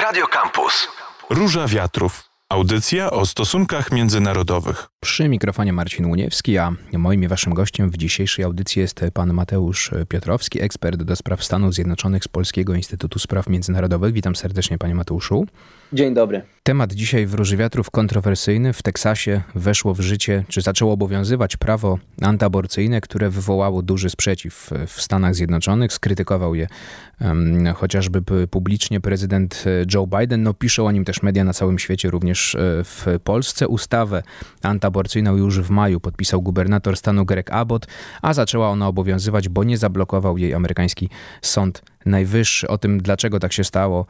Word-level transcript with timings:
Radio 0.00 0.26
Campus. 0.26 0.88
Róża 1.30 1.66
Wiatrów. 1.66 2.24
Audycja 2.48 3.10
o 3.10 3.26
stosunkach 3.26 3.92
międzynarodowych. 3.92 4.88
Przy 5.02 5.28
mikrofonie 5.28 5.72
Marcin 5.72 6.06
Łuniewski, 6.06 6.58
a 6.58 6.72
moim 6.92 7.22
i 7.22 7.28
waszym 7.28 7.54
gościem 7.54 7.90
w 7.90 7.96
dzisiejszej 7.96 8.44
audycji 8.44 8.80
jest 8.80 9.00
pan 9.14 9.32
Mateusz 9.32 9.90
Piotrowski, 10.08 10.62
ekspert 10.62 11.02
do 11.02 11.16
spraw 11.16 11.44
Stanów 11.44 11.74
Zjednoczonych 11.74 12.24
z 12.24 12.28
Polskiego 12.28 12.74
Instytutu 12.74 13.18
Spraw 13.18 13.48
Międzynarodowych. 13.48 14.12
Witam 14.12 14.36
serdecznie 14.36 14.78
panie 14.78 14.94
Mateuszu. 14.94 15.46
Dzień 15.92 16.14
dobry. 16.14 16.42
Temat 16.62 16.92
dzisiaj 16.92 17.26
w 17.26 17.34
Róży 17.34 17.56
Wiatrów 17.56 17.90
kontrowersyjny. 17.90 18.72
W 18.72 18.82
Teksasie 18.82 19.42
weszło 19.54 19.94
w 19.94 20.00
życie, 20.00 20.44
czy 20.48 20.60
zaczęło 20.60 20.92
obowiązywać 20.92 21.56
prawo 21.56 21.98
antyaborcyjne, 22.22 23.00
które 23.00 23.30
wywołało 23.30 23.82
duży 23.82 24.10
sprzeciw 24.10 24.70
w 24.86 25.02
Stanach 25.02 25.34
Zjednoczonych. 25.34 25.92
Skrytykował 25.92 26.54
je 26.54 26.66
um, 27.20 27.74
chociażby 27.74 28.22
publicznie 28.50 29.00
prezydent 29.00 29.64
Joe 29.94 30.06
Biden. 30.06 30.42
No, 30.42 30.54
piszą 30.54 30.86
o 30.86 30.90
nim 30.92 31.04
też 31.04 31.22
media 31.22 31.44
na 31.44 31.52
całym 31.52 31.78
świecie, 31.78 32.10
również 32.10 32.56
w 32.84 33.18
Polsce. 33.24 33.68
Ustawę 33.68 34.22
antyaborcyjną 34.62 34.89
już 35.36 35.60
w 35.60 35.70
maju 35.70 36.00
podpisał 36.00 36.42
gubernator 36.42 36.96
stanu 36.96 37.24
Greg 37.24 37.50
Abbott, 37.50 37.86
a 38.22 38.34
zaczęła 38.34 38.68
ona 38.68 38.88
obowiązywać, 38.88 39.48
bo 39.48 39.64
nie 39.64 39.78
zablokował 39.78 40.38
jej 40.38 40.54
amerykański 40.54 41.08
sąd 41.42 41.82
najwyższy. 42.06 42.68
O 42.68 42.78
tym, 42.78 43.02
dlaczego 43.02 43.40
tak 43.40 43.52
się 43.52 43.64
stało 43.64 44.06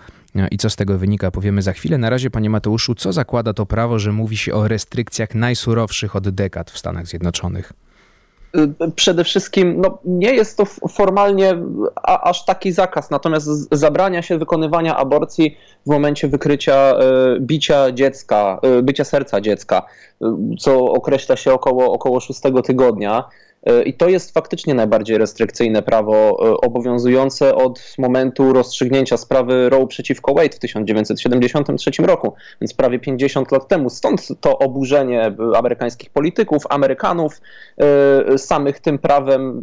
i 0.51 0.59
co 0.59 0.71
z 0.71 0.77
tego 0.77 0.99
wynika, 0.99 1.31
powiemy 1.31 1.63
za 1.63 1.73
chwilę. 1.73 1.99
Na 1.99 2.11
razie, 2.11 2.31
panie 2.31 2.51
Mateuszu, 2.51 2.95
co 2.95 3.13
zakłada 3.13 3.53
to 3.53 3.67
prawo, 3.67 3.99
że 3.99 4.13
mówi 4.13 4.37
się 4.37 4.55
o 4.55 4.69
restrykcjach 4.69 5.35
najsurowszych 5.35 6.17
od 6.17 6.29
dekad 6.29 6.71
w 6.71 6.79
Stanach 6.79 7.07
Zjednoczonych? 7.07 7.73
Przede 8.97 9.25
wszystkim 9.25 9.81
no, 9.81 9.99
nie 10.05 10.35
jest 10.35 10.57
to 10.57 10.65
formalnie 10.89 11.59
aż 12.03 12.45
taki 12.45 12.73
zakaz, 12.73 13.11
natomiast 13.11 13.49
zabrania 13.73 14.23
się 14.23 14.39
wykonywania 14.39 14.97
aborcji 14.97 15.57
w 15.87 15.91
momencie 15.91 16.29
wykrycia 16.29 16.95
y, 17.37 17.41
bicia 17.41 17.93
dziecka, 17.93 18.61
y, 18.79 18.83
bycia 18.83 19.05
serca 19.05 19.41
dziecka, 19.41 19.83
y, 20.23 20.27
co 20.59 20.85
określa 20.85 21.37
się 21.37 21.53
około, 21.53 21.93
około 21.93 22.21
szóstego 22.21 22.63
tygodnia. 22.63 23.25
E, 23.63 23.83
I 23.83 23.95
to 23.95 24.09
jest 24.09 24.35
faktycznie 24.35 24.75
najbardziej 24.75 25.19
restrykcyjne 25.19 25.83
prawo 25.83 26.15
e, 26.15 26.57
obowiązujące 26.57 27.55
od 27.55 27.95
momentu 27.99 28.53
rozstrzygnięcia 28.53 29.17
sprawy 29.17 29.69
Roe 29.69 29.87
przeciwko 29.87 30.35
Wade 30.35 30.57
w 30.57 30.59
1973 30.59 31.91
roku, 32.03 32.35
więc 32.61 32.75
prawie 32.75 32.99
50 32.99 33.53
lat 33.53 33.69
temu. 33.69 33.91
Stąd 33.91 34.29
to 34.41 34.59
oburzenie 34.59 35.35
amerykańskich 35.57 36.11
polityków, 36.11 36.63
Amerykanów 36.69 37.41
e, 37.79 38.39
samych 38.39 38.81
tym 38.81 38.99
prawem. 38.99 39.63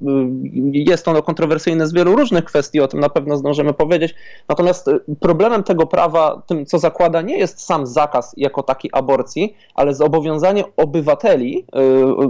Jest 0.73 1.07
ono 1.07 1.21
kontrowersyjne 1.21 1.87
z 1.87 1.93
wielu 1.93 2.15
różnych 2.15 2.43
kwestii, 2.43 2.79
o 2.79 2.87
tym 2.87 2.99
na 2.99 3.09
pewno 3.09 3.37
zdążymy 3.37 3.73
powiedzieć. 3.73 4.15
Natomiast 4.49 4.89
problemem 5.19 5.63
tego 5.63 5.87
prawa, 5.87 6.41
tym 6.47 6.65
co 6.65 6.79
zakłada, 6.79 7.21
nie 7.21 7.37
jest 7.37 7.61
sam 7.61 7.87
zakaz 7.87 8.33
jako 8.37 8.63
taki 8.63 8.89
aborcji, 8.91 9.55
ale 9.75 9.93
zobowiązanie 9.93 10.63
obywateli 10.77 11.65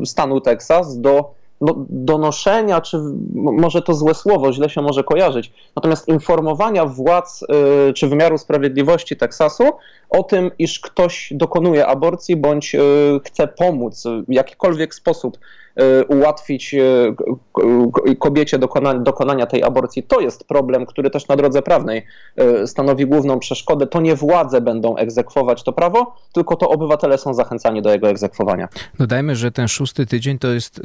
stanu 0.05 0.41
Teksas 0.41 1.01
do 1.01 1.36
no, 1.61 1.85
donoszenia, 1.89 2.81
czy 2.81 2.97
może 3.33 3.81
to 3.81 3.93
złe 3.93 4.13
słowo, 4.13 4.53
źle 4.53 4.69
się 4.69 4.81
może 4.81 5.03
kojarzyć, 5.03 5.51
natomiast 5.75 6.07
informowania 6.07 6.85
władz 6.85 7.43
y, 7.89 7.93
czy 7.93 8.07
wymiaru 8.07 8.37
sprawiedliwości 8.37 9.17
Teksasu 9.17 9.63
o 10.09 10.23
tym, 10.23 10.51
iż 10.59 10.79
ktoś 10.79 11.33
dokonuje 11.35 11.87
aborcji 11.87 12.35
bądź 12.35 12.75
y, 12.75 12.79
chce 13.25 13.47
pomóc 13.47 14.03
w 14.27 14.33
jakikolwiek 14.33 14.95
sposób 14.95 15.37
Y, 15.81 16.05
ułatwić 16.05 16.73
y, 16.73 18.15
kobiecie 18.19 18.59
dokonania, 18.59 18.99
dokonania 18.99 19.45
tej 19.45 19.63
aborcji. 19.63 20.03
To 20.03 20.19
jest 20.19 20.43
problem, 20.43 20.85
który 20.85 21.09
też 21.09 21.27
na 21.27 21.35
drodze 21.35 21.61
prawnej 21.61 22.05
y, 22.63 22.67
stanowi 22.67 23.05
główną 23.05 23.39
przeszkodę. 23.39 23.87
To 23.87 24.01
nie 24.01 24.15
władze 24.15 24.61
będą 24.61 24.95
egzekwować 24.95 25.63
to 25.63 25.73
prawo, 25.73 26.15
tylko 26.33 26.55
to 26.55 26.69
obywatele 26.69 27.17
są 27.17 27.33
zachęcani 27.33 27.81
do 27.81 27.91
jego 27.91 28.09
egzekwowania. 28.09 28.67
Dodajmy, 28.99 29.35
że 29.35 29.51
ten 29.51 29.67
szósty 29.67 30.05
tydzień 30.05 30.39
to 30.39 30.47
jest, 30.47 30.81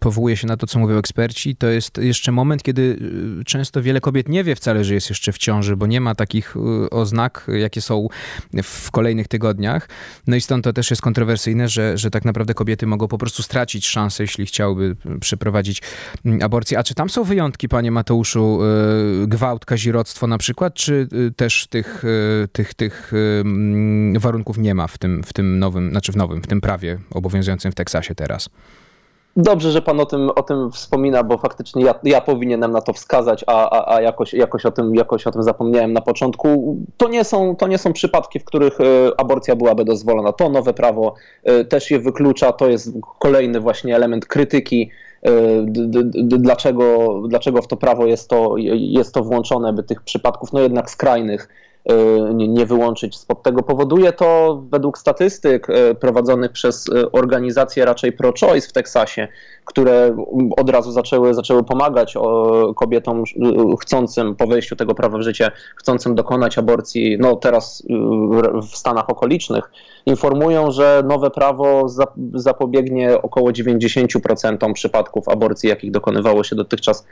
powołuje 0.00 0.36
się 0.36 0.46
na 0.46 0.56
to, 0.56 0.66
co 0.66 0.78
mówią 0.78 0.98
eksperci, 0.98 1.56
to 1.56 1.66
jest 1.66 1.98
jeszcze 1.98 2.32
moment, 2.32 2.62
kiedy 2.62 2.98
często 3.46 3.82
wiele 3.82 4.00
kobiet 4.00 4.28
nie 4.28 4.44
wie 4.44 4.56
wcale, 4.56 4.84
że 4.84 4.94
jest 4.94 5.10
jeszcze 5.10 5.32
w 5.32 5.38
ciąży, 5.38 5.76
bo 5.76 5.86
nie 5.86 6.00
ma 6.00 6.14
takich 6.14 6.54
oznak, 6.90 7.46
jakie 7.58 7.80
są 7.80 8.08
w 8.62 8.90
kolejnych 8.90 9.28
tygodniach. 9.28 9.88
No 10.26 10.36
i 10.36 10.40
stąd 10.40 10.64
to 10.64 10.72
też 10.72 10.90
jest 10.90 11.02
kontrowersyjne, 11.02 11.68
że, 11.68 11.98
że 11.98 12.10
tak 12.10 12.24
naprawdę 12.24 12.54
kobiety 12.54 12.86
mogą 12.86 13.08
po 13.08 13.18
prostu 13.18 13.42
stracić 13.42 13.86
szansę, 13.86 14.22
jeśli 14.22 14.46
chciałby 14.46 14.96
przeprowadzić 15.20 15.82
mm, 16.24 16.42
aborcję. 16.42 16.78
A 16.78 16.82
czy 16.82 16.94
tam 16.94 17.10
są 17.10 17.24
wyjątki, 17.24 17.68
panie 17.68 17.90
Mateuszu, 17.90 18.58
y, 19.22 19.26
gwałt, 19.26 19.64
kazirodztwo 19.64 20.26
na 20.26 20.38
przykład, 20.38 20.74
czy 20.74 21.08
y, 21.12 21.32
też 21.36 21.66
tych, 21.66 22.04
y, 22.04 22.48
tych, 22.52 22.74
tych 22.74 23.12
mm, 23.40 24.18
warunków 24.18 24.58
nie 24.58 24.74
ma 24.74 24.86
w 24.86 24.98
tym, 24.98 25.22
w 25.22 25.32
tym 25.32 25.58
nowym, 25.58 25.90
znaczy 25.90 26.12
w 26.12 26.16
nowym, 26.16 26.42
w 26.42 26.46
tym 26.46 26.60
prawie 26.60 26.98
obowiązującym 27.10 27.72
w 27.72 27.74
Teksasie 27.74 28.14
teraz? 28.14 28.48
Dobrze, 29.36 29.70
że 29.70 29.82
pan 29.82 30.00
o 30.00 30.06
tym, 30.06 30.30
o 30.30 30.42
tym 30.42 30.70
wspomina, 30.70 31.22
bo 31.22 31.38
faktycznie 31.38 31.84
ja, 31.84 31.94
ja 32.04 32.20
powinienem 32.20 32.72
na 32.72 32.80
to 32.80 32.92
wskazać, 32.92 33.44
a, 33.46 33.70
a, 33.70 33.94
a 33.94 34.00
jakoś, 34.00 34.34
jakoś, 34.34 34.66
o 34.66 34.70
tym, 34.70 34.94
jakoś 34.94 35.26
o 35.26 35.30
tym 35.30 35.42
zapomniałem 35.42 35.92
na 35.92 36.00
początku. 36.00 36.76
To 36.96 37.08
nie, 37.08 37.24
są, 37.24 37.56
to 37.56 37.66
nie 37.66 37.78
są 37.78 37.92
przypadki, 37.92 38.40
w 38.40 38.44
których 38.44 38.80
e, 38.80 38.84
aborcja 39.16 39.56
byłaby 39.56 39.84
dozwolona. 39.84 40.32
To 40.32 40.48
nowe 40.48 40.74
prawo 40.74 41.14
e, 41.44 41.64
też 41.64 41.90
je 41.90 41.98
wyklucza. 41.98 42.52
To 42.52 42.68
jest 42.68 42.92
kolejny 43.18 43.60
właśnie 43.60 43.96
element 43.96 44.26
krytyki 44.26 44.90
e, 45.22 45.30
dlaczego, 46.22 47.14
dlaczego 47.28 47.62
w 47.62 47.66
to 47.66 47.76
prawo 47.76 48.06
jest 48.06 48.28
to, 48.28 48.54
jest 48.74 49.14
to 49.14 49.22
włączone, 49.22 49.72
by 49.72 49.82
tych 49.82 50.02
przypadków 50.02 50.52
no 50.52 50.60
jednak 50.60 50.90
skrajnych 50.90 51.48
nie 52.32 52.66
wyłączyć 52.66 53.16
spod 53.16 53.42
tego. 53.42 53.62
Powoduje 53.62 54.12
to 54.12 54.60
według 54.70 54.98
statystyk 54.98 55.70
y, 55.70 55.94
prowadzonych 55.94 56.52
przez 56.52 56.88
y, 56.88 57.10
organizacje 57.12 57.84
raczej 57.84 58.12
pro-choice 58.12 58.68
w 58.68 58.72
Teksasie, 58.72 59.28
które 59.64 60.16
od 60.56 60.70
razu 60.70 60.92
zaczęły, 60.92 61.34
zaczęły 61.34 61.64
pomagać 61.64 62.14
kobietom 62.76 63.24
chcącym 63.80 64.36
po 64.36 64.46
wejściu 64.46 64.76
tego 64.76 64.94
prawa 64.94 65.18
w 65.18 65.22
życie, 65.22 65.50
chcącym 65.76 66.14
dokonać 66.14 66.58
aborcji, 66.58 67.16
no 67.20 67.36
teraz 67.36 67.82
w 68.70 68.76
Stanach 68.76 69.10
okolicznych, 69.10 69.70
informują, 70.06 70.70
że 70.70 71.02
nowe 71.06 71.30
prawo 71.30 71.86
zapobiegnie 72.34 73.22
około 73.22 73.50
90% 73.50 74.72
przypadków 74.72 75.28
aborcji, 75.28 75.68
jakich 75.68 75.90
dokonywało 75.90 76.44
się 76.44 76.56
dotychczas 76.56 77.06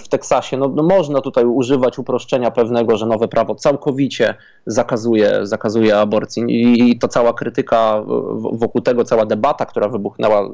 w 0.00 0.08
Teksasie. 0.08 0.56
No, 0.56 0.68
no 0.68 0.82
można 0.82 1.20
tutaj 1.20 1.44
używać 1.44 1.98
uproszczenia 1.98 2.50
pewnego, 2.50 2.96
że 2.96 3.06
nowe 3.06 3.28
prawo 3.28 3.54
całkowicie 3.54 3.95
zakazuje, 4.66 5.46
zakazuje 5.46 5.98
aborcji 5.98 6.44
i 6.48 6.98
to 6.98 7.08
cała 7.08 7.32
krytyka 7.32 8.02
wokół 8.52 8.80
tego, 8.80 9.04
cała 9.04 9.26
debata, 9.26 9.66
która 9.66 9.88
wybuchnęła, 9.88 10.48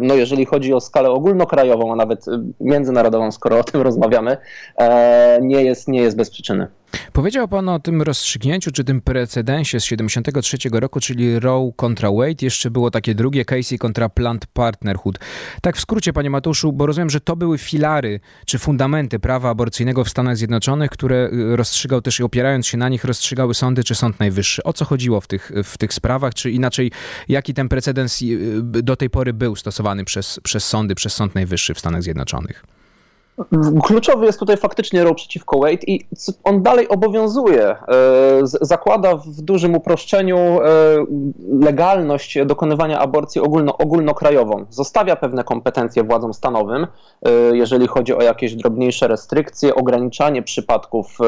no 0.00 0.14
jeżeli 0.14 0.44
chodzi 0.44 0.74
o 0.74 0.80
skalę 0.80 1.10
ogólnokrajową, 1.10 1.92
a 1.92 1.96
nawet 1.96 2.24
międzynarodową, 2.60 3.32
skoro 3.32 3.58
o 3.58 3.64
tym 3.64 3.82
rozmawiamy, 3.88 4.36
e, 4.76 5.38
nie 5.42 5.64
jest, 5.64 5.88
nie 5.88 6.00
jest 6.00 6.16
bez 6.16 6.30
przyczyny. 6.30 6.66
Powiedział 7.12 7.48
pan 7.48 7.68
o 7.68 7.78
tym 7.78 8.02
rozstrzygnięciu, 8.02 8.72
czy 8.72 8.84
tym 8.84 9.00
precedensie 9.00 9.80
z 9.80 9.84
73 9.84 10.56
roku, 10.72 11.00
czyli 11.00 11.38
Roe 11.38 11.72
kontra 11.76 12.10
Wade. 12.10 12.34
Jeszcze 12.42 12.70
było 12.70 12.90
takie 12.90 13.14
drugie, 13.14 13.44
Casey 13.44 13.78
kontra 13.78 14.08
Planned 14.08 14.46
Partnerhood. 14.46 15.18
Tak 15.62 15.76
w 15.76 15.80
skrócie, 15.80 16.12
panie 16.12 16.30
Matuszu, 16.30 16.72
bo 16.72 16.86
rozumiem, 16.86 17.10
że 17.10 17.20
to 17.20 17.36
były 17.36 17.58
filary, 17.58 18.20
czy 18.46 18.58
fundamenty 18.58 19.18
prawa 19.18 19.50
aborcyjnego 19.50 20.04
w 20.04 20.08
Stanach 20.08 20.36
Zjednoczonych, 20.36 20.90
które 20.90 21.30
y, 21.32 21.56
rozstrzygał 21.56 22.02
też 22.02 22.20
i 22.20 22.22
opierając 22.22 22.66
się 22.66 22.78
na 22.78 22.88
nich 22.88 23.04
rozstrzygały 23.04 23.54
sądy 23.54 23.84
czy 23.84 23.94
Sąd 23.94 24.20
Najwyższy. 24.20 24.62
O 24.62 24.72
co 24.72 24.84
chodziło 24.84 25.20
w 25.20 25.26
tych, 25.26 25.52
w 25.64 25.78
tych 25.78 25.94
sprawach, 25.94 26.34
czy 26.34 26.50
inaczej, 26.50 26.92
jaki 27.28 27.54
ten 27.54 27.68
precedens 27.68 28.22
y, 28.22 28.62
do 28.62 28.96
tej 28.96 29.10
pory 29.10 29.32
był 29.32 29.56
stosowany 29.56 30.04
przez, 30.04 30.40
przez 30.42 30.64
sądy, 30.64 30.94
przez 30.94 31.14
Sąd 31.14 31.34
Najwyższy 31.34 31.74
w 31.74 31.78
Stanach 31.78 32.02
Zjednoczonych? 32.02 32.64
Kluczowy 33.82 34.26
jest 34.26 34.38
tutaj 34.38 34.56
faktycznie 34.56 35.04
Roe 35.04 35.14
przeciwko 35.14 35.58
Wade 35.58 35.86
i 35.86 36.06
on 36.44 36.62
dalej 36.62 36.88
obowiązuje. 36.88 37.68
E, 37.68 37.76
zakłada 38.42 39.16
w 39.16 39.40
dużym 39.40 39.74
uproszczeniu 39.74 40.36
e, 40.38 40.60
legalność 41.60 42.38
dokonywania 42.46 42.98
aborcji 42.98 43.40
ogólno, 43.40 43.78
ogólnokrajową. 43.78 44.66
Zostawia 44.70 45.16
pewne 45.16 45.44
kompetencje 45.44 46.04
władzom 46.04 46.34
stanowym, 46.34 46.86
e, 47.22 47.30
jeżeli 47.56 47.86
chodzi 47.86 48.14
o 48.14 48.22
jakieś 48.22 48.54
drobniejsze 48.54 49.08
restrykcje, 49.08 49.74
ograniczanie 49.74 50.42
przypadków, 50.42 51.18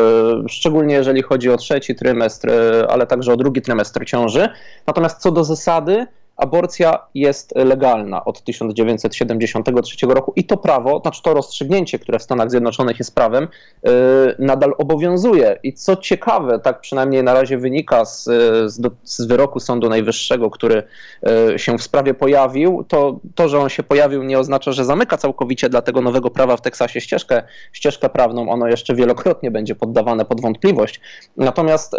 szczególnie 0.48 0.94
jeżeli 0.94 1.22
chodzi 1.22 1.50
o 1.50 1.56
trzeci 1.56 1.94
trymestr, 1.94 2.50
ale 2.88 3.06
także 3.06 3.32
o 3.32 3.36
drugi 3.36 3.62
trymestr 3.62 4.04
ciąży. 4.06 4.48
Natomiast 4.86 5.20
co 5.20 5.32
do 5.32 5.44
zasady, 5.44 6.06
aborcja 6.36 6.98
jest 7.14 7.52
legalna 7.56 8.24
od 8.24 8.42
1973 8.42 10.06
roku 10.06 10.32
i 10.36 10.44
to 10.44 10.56
prawo, 10.56 11.00
znaczy 11.00 11.22
to 11.22 11.34
rozstrzygnięcie, 11.34 11.98
które 11.98 12.18
w 12.18 12.22
Stanach 12.22 12.50
Zjednoczonych 12.50 12.98
jest 12.98 13.14
prawem, 13.14 13.48
yy, 13.82 13.90
nadal 14.38 14.74
obowiązuje. 14.78 15.58
I 15.62 15.72
co 15.72 15.96
ciekawe, 15.96 16.58
tak 16.58 16.80
przynajmniej 16.80 17.22
na 17.22 17.34
razie 17.34 17.58
wynika 17.58 18.04
z, 18.04 18.24
z, 18.66 18.92
z 19.04 19.26
wyroku 19.26 19.60
Sądu 19.60 19.88
Najwyższego, 19.88 20.50
który 20.50 20.82
yy, 21.22 21.58
się 21.58 21.78
w 21.78 21.82
sprawie 21.82 22.14
pojawił, 22.14 22.84
to 22.88 23.20
to, 23.34 23.48
że 23.48 23.58
on 23.58 23.68
się 23.68 23.82
pojawił 23.82 24.22
nie 24.22 24.38
oznacza, 24.38 24.72
że 24.72 24.84
zamyka 24.84 25.16
całkowicie 25.16 25.68
dla 25.68 25.82
tego 25.82 26.00
nowego 26.00 26.30
prawa 26.30 26.56
w 26.56 26.60
Teksasie 26.60 27.00
ścieżkę, 27.00 27.42
ścieżkę 27.72 28.08
prawną. 28.08 28.48
Ono 28.50 28.68
jeszcze 28.68 28.94
wielokrotnie 28.94 29.50
będzie 29.50 29.74
poddawane 29.74 30.24
pod 30.24 30.40
wątpliwość. 30.40 31.00
Natomiast 31.36 31.96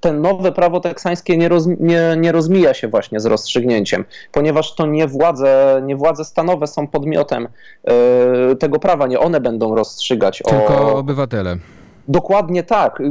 ten 0.00 0.20
nowe 0.22 0.52
prawo 0.52 0.80
teksańskie 0.80 1.36
nie, 1.36 1.48
roz, 1.48 1.66
nie, 1.80 2.16
nie 2.18 2.32
rozmija 2.32 2.74
się 2.74 2.88
właśnie 2.88 3.20
z 3.20 3.26
rozstrzygnięciem, 3.26 4.04
ponieważ 4.32 4.74
to 4.74 4.86
nie 4.86 5.06
władze, 5.06 5.82
nie 5.86 5.96
władze 5.96 6.24
stanowe 6.24 6.66
są 6.66 6.86
podmiotem 6.86 7.48
y, 8.52 8.56
tego 8.56 8.78
prawa, 8.78 9.06
nie 9.06 9.20
one 9.20 9.40
będą 9.40 9.74
rozstrzygać. 9.74 10.42
Tylko 10.48 10.78
o... 10.78 10.96
obywatele. 10.96 11.56
Dokładnie 12.08 12.62
tak. 12.62 13.02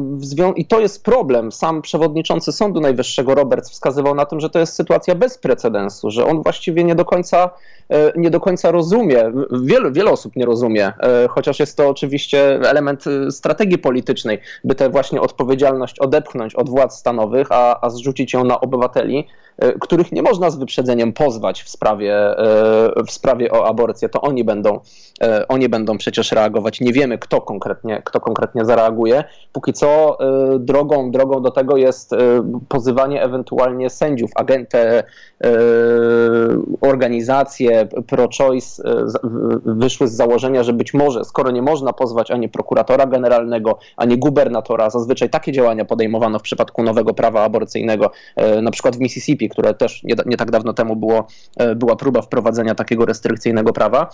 I 0.55 0.65
to 0.65 0.79
jest 0.79 1.03
problem. 1.03 1.51
Sam 1.51 1.81
przewodniczący 1.81 2.51
Sądu 2.51 2.81
Najwyższego 2.81 3.35
Roberts 3.35 3.71
wskazywał 3.71 4.15
na 4.15 4.25
tym, 4.25 4.39
że 4.39 4.49
to 4.49 4.59
jest 4.59 4.73
sytuacja 4.73 5.15
bez 5.15 5.38
precedensu, 5.38 6.11
że 6.11 6.25
on 6.25 6.44
właściwie 6.44 6.83
nie 6.83 6.95
do 6.95 7.05
końca, 7.05 7.49
e, 7.89 8.11
nie 8.15 8.29
do 8.29 8.39
końca 8.39 8.71
rozumie. 8.71 9.31
Wiele, 9.61 9.91
wiele 9.91 10.11
osób 10.11 10.35
nie 10.35 10.45
rozumie, 10.45 10.88
e, 10.88 11.27
chociaż 11.27 11.59
jest 11.59 11.77
to 11.77 11.89
oczywiście 11.89 12.59
element 12.69 13.03
e, 13.07 13.31
strategii 13.31 13.77
politycznej, 13.77 14.39
by 14.63 14.75
tę 14.75 14.89
właśnie 14.89 15.21
odpowiedzialność 15.21 15.99
odepchnąć 15.99 16.55
od 16.55 16.69
władz 16.69 16.95
stanowych, 16.95 17.47
a, 17.51 17.81
a 17.81 17.89
zrzucić 17.89 18.33
ją 18.33 18.44
na 18.44 18.61
obywateli 18.61 19.27
których 19.81 20.11
nie 20.11 20.21
można 20.21 20.49
z 20.49 20.55
wyprzedzeniem 20.55 21.13
pozwać 21.13 21.63
w 21.63 21.69
sprawie, 21.69 22.15
w 23.07 23.11
sprawie 23.11 23.51
o 23.51 23.67
aborcję, 23.67 24.09
to 24.09 24.21
oni 24.21 24.44
będą, 24.44 24.79
oni 25.47 25.69
będą 25.69 25.97
przecież 25.97 26.31
reagować. 26.31 26.81
Nie 26.81 26.94
wiemy, 26.94 27.17
kto 27.17 27.41
konkretnie, 27.41 28.01
kto 28.05 28.19
konkretnie 28.19 28.65
zareaguje. 28.65 28.87
Póki 29.54 29.74
co 29.74 30.18
drogą, 30.60 31.12
drogą 31.12 31.42
do 31.42 31.51
tego 31.51 31.78
jest 31.78 32.12
pozywanie 32.68 33.24
ewentualnie 33.24 33.89
sędziów, 33.89 34.31
agentę, 34.36 35.04
organizacje 36.81 37.88
pro-choice 38.07 38.84
wyszły 39.66 40.07
z 40.07 40.13
założenia, 40.13 40.63
że 40.63 40.74
być 40.74 40.94
może, 40.94 41.25
skoro 41.25 41.51
nie 41.51 41.62
można 41.62 41.94
pozwać 41.94 42.31
ani 42.31 42.50
prokuratora 42.50 43.06
generalnego, 43.06 43.80
ani 43.98 44.18
gubernatora, 44.18 44.90
zazwyczaj 44.90 45.30
takie 45.30 45.51
działania 45.51 45.86
podejmowano 45.86 46.40
w 46.40 46.42
przypadku 46.42 46.83
nowego 46.83 47.13
prawa 47.13 47.44
aborcyjnego, 47.44 48.12
na 48.62 48.72
przykład 48.72 48.95
w 48.95 49.00
Mississippi, 49.00 49.50
które 49.50 49.74
też 49.74 50.04
nie, 50.04 50.16
nie 50.25 50.38
tak 50.38 50.51
dawno 50.51 50.74
temu 50.74 50.95
było, 50.95 51.28
była 51.75 51.95
próba 51.95 52.22
wprowadzenia 52.22 52.75
takiego 52.75 53.06
restrykcyjnego 53.06 53.74
prawa. 53.74 54.10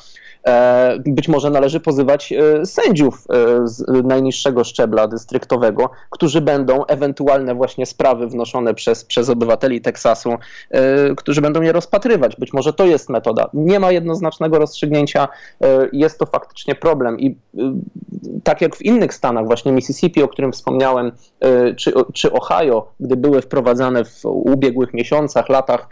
E, 0.47 0.97
być 1.05 1.27
może 1.27 1.49
należy 1.49 1.79
pozywać 1.79 2.33
sędziów 2.65 3.27
z 3.63 4.03
najniższego 4.03 4.62
szczebla 4.63 5.07
dystryktowego, 5.07 5.89
którzy 6.09 6.41
będą 6.41 6.85
ewentualne 6.85 7.55
właśnie 7.55 7.85
sprawy 7.85 8.27
wnoszone 8.27 8.73
przez, 8.73 9.05
przez 9.05 9.29
obywateli 9.29 9.81
Teksasu, 9.81 10.35
którzy 11.17 11.41
będą 11.41 11.61
je 11.61 11.71
rozpatrywać. 11.71 12.35
Być 12.35 12.53
może 12.53 12.73
to 12.73 12.85
jest 12.85 13.09
metoda. 13.09 13.49
Nie 13.53 13.79
ma 13.79 13.91
jednoznacznego 13.91 14.59
rozstrzygnięcia, 14.59 15.27
jest 15.93 16.19
to 16.19 16.25
faktycznie 16.25 16.75
problem 16.75 17.19
i 17.19 17.37
tak 18.43 18.61
jak 18.61 18.75
w 18.75 18.81
innych 18.81 19.13
stanach, 19.13 19.45
właśnie 19.45 19.71
Mississippi, 19.71 20.23
o 20.23 20.27
którym 20.27 20.51
wspomniałem, 20.51 21.11
czy, 21.77 21.93
czy 22.13 22.31
Ohio, 22.31 22.91
gdy 22.99 23.15
były 23.17 23.41
wprowadzane 23.41 24.05
w 24.05 24.25
ubiegłych 24.25 24.93
miesiącach, 24.93 25.49
latach 25.49 25.81
e, 25.81 25.87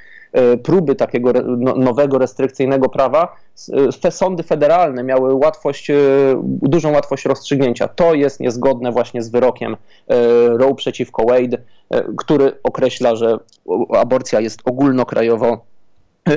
próby 0.64 0.96
takiego 0.96 1.32
no, 1.58 1.76
nowego 1.76 2.18
restrykcyjnego 2.18 2.90
prawa, 2.90 3.36
e, 3.74 3.92
te 4.02 4.12
sądy 4.12 4.44
federalne 4.44 5.04
miały 5.04 5.34
łatwość, 5.34 5.90
e, 5.90 5.96
dużą 6.44 6.92
łatwość 6.92 7.26
rozstrzygnięcia. 7.26 7.88
To 7.88 8.14
jest 8.14 8.40
niezgodne 8.40 8.92
właśnie 8.92 9.22
z 9.22 9.30
wyrokiem 9.30 9.78
Roe 10.48 10.76
przeciwko 10.76 11.24
Wade, 11.26 11.58
który 12.18 12.52
określa, 12.64 13.16
że 13.16 13.38
aborcja 13.98 14.40
jest 14.40 14.60
ogólnokrajowo 14.66 15.71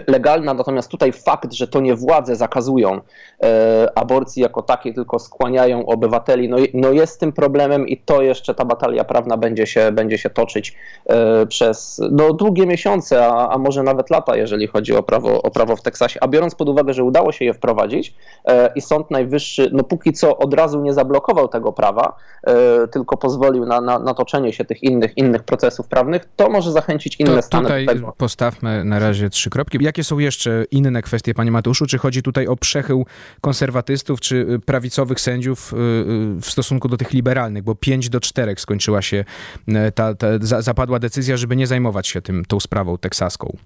legalna, 0.06 0.54
natomiast 0.54 0.90
tutaj 0.90 1.12
fakt, 1.12 1.52
że 1.52 1.68
to 1.68 1.80
nie 1.80 1.94
władze 1.94 2.36
zakazują 2.36 3.00
e, 3.42 3.88
aborcji 3.94 4.42
jako 4.42 4.62
takiej, 4.62 4.94
tylko 4.94 5.18
skłaniają 5.18 5.86
obywateli, 5.86 6.48
no, 6.48 6.56
no 6.74 6.92
jest 6.92 7.20
tym 7.20 7.32
problemem 7.32 7.88
i 7.88 7.96
to 7.96 8.22
jeszcze 8.22 8.54
ta 8.54 8.64
batalia 8.64 9.04
prawna 9.04 9.36
będzie 9.36 9.66
się, 9.66 9.92
będzie 9.92 10.18
się 10.18 10.30
toczyć 10.30 10.76
e, 11.06 11.46
przez 11.46 12.00
no, 12.10 12.32
długie 12.32 12.66
miesiące, 12.66 13.26
a, 13.26 13.48
a 13.48 13.58
może 13.58 13.82
nawet 13.82 14.10
lata, 14.10 14.36
jeżeli 14.36 14.66
chodzi 14.66 14.96
o 14.96 15.02
prawo, 15.02 15.42
o 15.42 15.50
prawo 15.50 15.76
w 15.76 15.82
Teksasie. 15.82 16.20
A 16.22 16.28
biorąc 16.28 16.54
pod 16.54 16.68
uwagę, 16.68 16.94
że 16.94 17.04
udało 17.04 17.32
się 17.32 17.44
je 17.44 17.54
wprowadzić 17.54 18.14
e, 18.44 18.72
i 18.74 18.80
Sąd 18.80 19.10
Najwyższy, 19.10 19.70
no 19.72 19.84
póki 19.84 20.12
co 20.12 20.38
od 20.38 20.54
razu 20.54 20.80
nie 20.80 20.94
zablokował 20.94 21.48
tego 21.48 21.72
prawa, 21.72 22.16
e, 22.46 22.88
tylko 22.88 23.16
pozwolił 23.16 23.66
na, 23.66 23.80
na, 23.80 23.98
na 23.98 24.14
toczenie 24.14 24.52
się 24.52 24.64
tych 24.64 24.82
innych, 24.82 25.16
innych 25.16 25.42
procesów 25.42 25.88
prawnych, 25.88 26.24
to 26.36 26.50
może 26.50 26.72
zachęcić 26.72 27.20
inne 27.20 27.36
to 27.36 27.42
stany 27.42 27.68
tutaj 27.68 27.86
postawmy 28.16 28.84
na 28.84 28.98
razie 28.98 29.30
trzy 29.30 29.50
kropki. 29.50 29.73
Jakie 29.82 30.04
są 30.04 30.18
jeszcze 30.18 30.64
inne 30.70 31.02
kwestie, 31.02 31.34
panie 31.34 31.50
Mateuszu? 31.50 31.86
Czy 31.86 31.98
chodzi 31.98 32.22
tutaj 32.22 32.46
o 32.46 32.56
przechył 32.56 33.06
konserwatystów 33.40 34.20
czy 34.20 34.36
y, 34.36 34.58
prawicowych 34.58 35.20
sędziów 35.20 35.72
y, 35.72 35.76
y, 35.76 36.40
w 36.40 36.46
stosunku 36.46 36.88
do 36.88 36.96
tych 36.96 37.12
liberalnych? 37.12 37.62
Bo 37.64 37.74
5 37.74 38.08
do 38.08 38.20
4 38.20 38.54
skończyła 38.58 39.02
się, 39.02 39.24
ta, 39.94 40.14
ta, 40.14 40.26
zapadła 40.40 40.98
decyzja, 40.98 41.36
żeby 41.36 41.56
nie 41.56 41.66
zajmować 41.66 42.08
się 42.08 42.22
tym, 42.22 42.44
tą 42.44 42.60
sprawą 42.60 42.98
teksaską. 42.98 43.56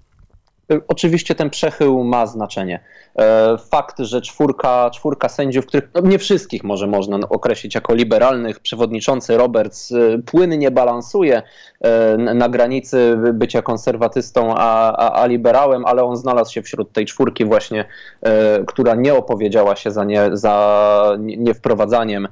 Oczywiście 0.87 1.35
ten 1.35 1.49
przechył 1.49 2.03
ma 2.03 2.25
znaczenie. 2.25 2.79
E, 3.19 3.57
fakt, 3.71 3.99
że 3.99 4.21
czwórka, 4.21 4.89
czwórka 4.89 5.29
sędziów, 5.29 5.65
których 5.65 5.89
no 5.93 6.01
nie 6.01 6.19
wszystkich 6.19 6.63
może 6.63 6.87
można 6.87 7.19
określić 7.29 7.75
jako 7.75 7.95
liberalnych, 7.95 8.59
przewodniczący 8.59 9.37
Roberts 9.37 9.93
płynnie 10.25 10.71
balansuje 10.71 11.41
e, 11.81 12.17
na 12.17 12.49
granicy 12.49 13.17
bycia 13.33 13.61
konserwatystą 13.61 14.53
a, 14.55 14.93
a, 14.97 15.21
a 15.21 15.25
liberałem, 15.25 15.85
ale 15.85 16.03
on 16.03 16.15
znalazł 16.15 16.53
się 16.53 16.61
wśród 16.61 16.93
tej 16.93 17.05
czwórki 17.05 17.45
właśnie, 17.45 17.85
e, 18.21 18.63
która 18.65 18.95
nie 18.95 19.13
opowiedziała 19.13 19.75
się 19.75 19.91
za, 19.91 20.03
nie, 20.03 20.29
za 20.33 21.17
niewprowadzaniem 21.17 22.27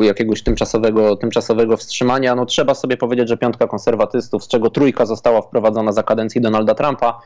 jakiegoś 0.00 0.42
tymczasowego, 0.42 1.16
tymczasowego 1.16 1.76
wstrzymania. 1.76 2.34
No 2.34 2.46
trzeba 2.46 2.74
sobie 2.74 2.96
powiedzieć, 2.96 3.28
że 3.28 3.36
piątka 3.36 3.66
konserwatystów, 3.66 4.44
z 4.44 4.48
czego 4.48 4.70
trójka 4.70 5.06
została 5.06 5.42
wprowadzona 5.42 5.92
za 5.92 6.02
kadencji 6.02 6.40
Donalda 6.40 6.74
Trumpa, 6.74 7.20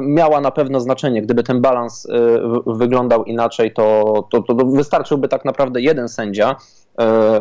miała 0.00 0.40
na 0.40 0.50
pewno 0.50 0.80
znaczenie. 0.80 1.22
Gdyby 1.22 1.42
ten 1.42 1.60
balans 1.60 2.06
wyglądał 2.66 3.24
inaczej, 3.24 3.72
to, 3.72 4.14
to, 4.30 4.42
to 4.42 4.54
wystarczyłby 4.54 5.28
tak 5.28 5.44
naprawdę 5.44 5.80
jeden 5.80 6.08
sędzia, 6.08 6.56
E, 6.56 6.81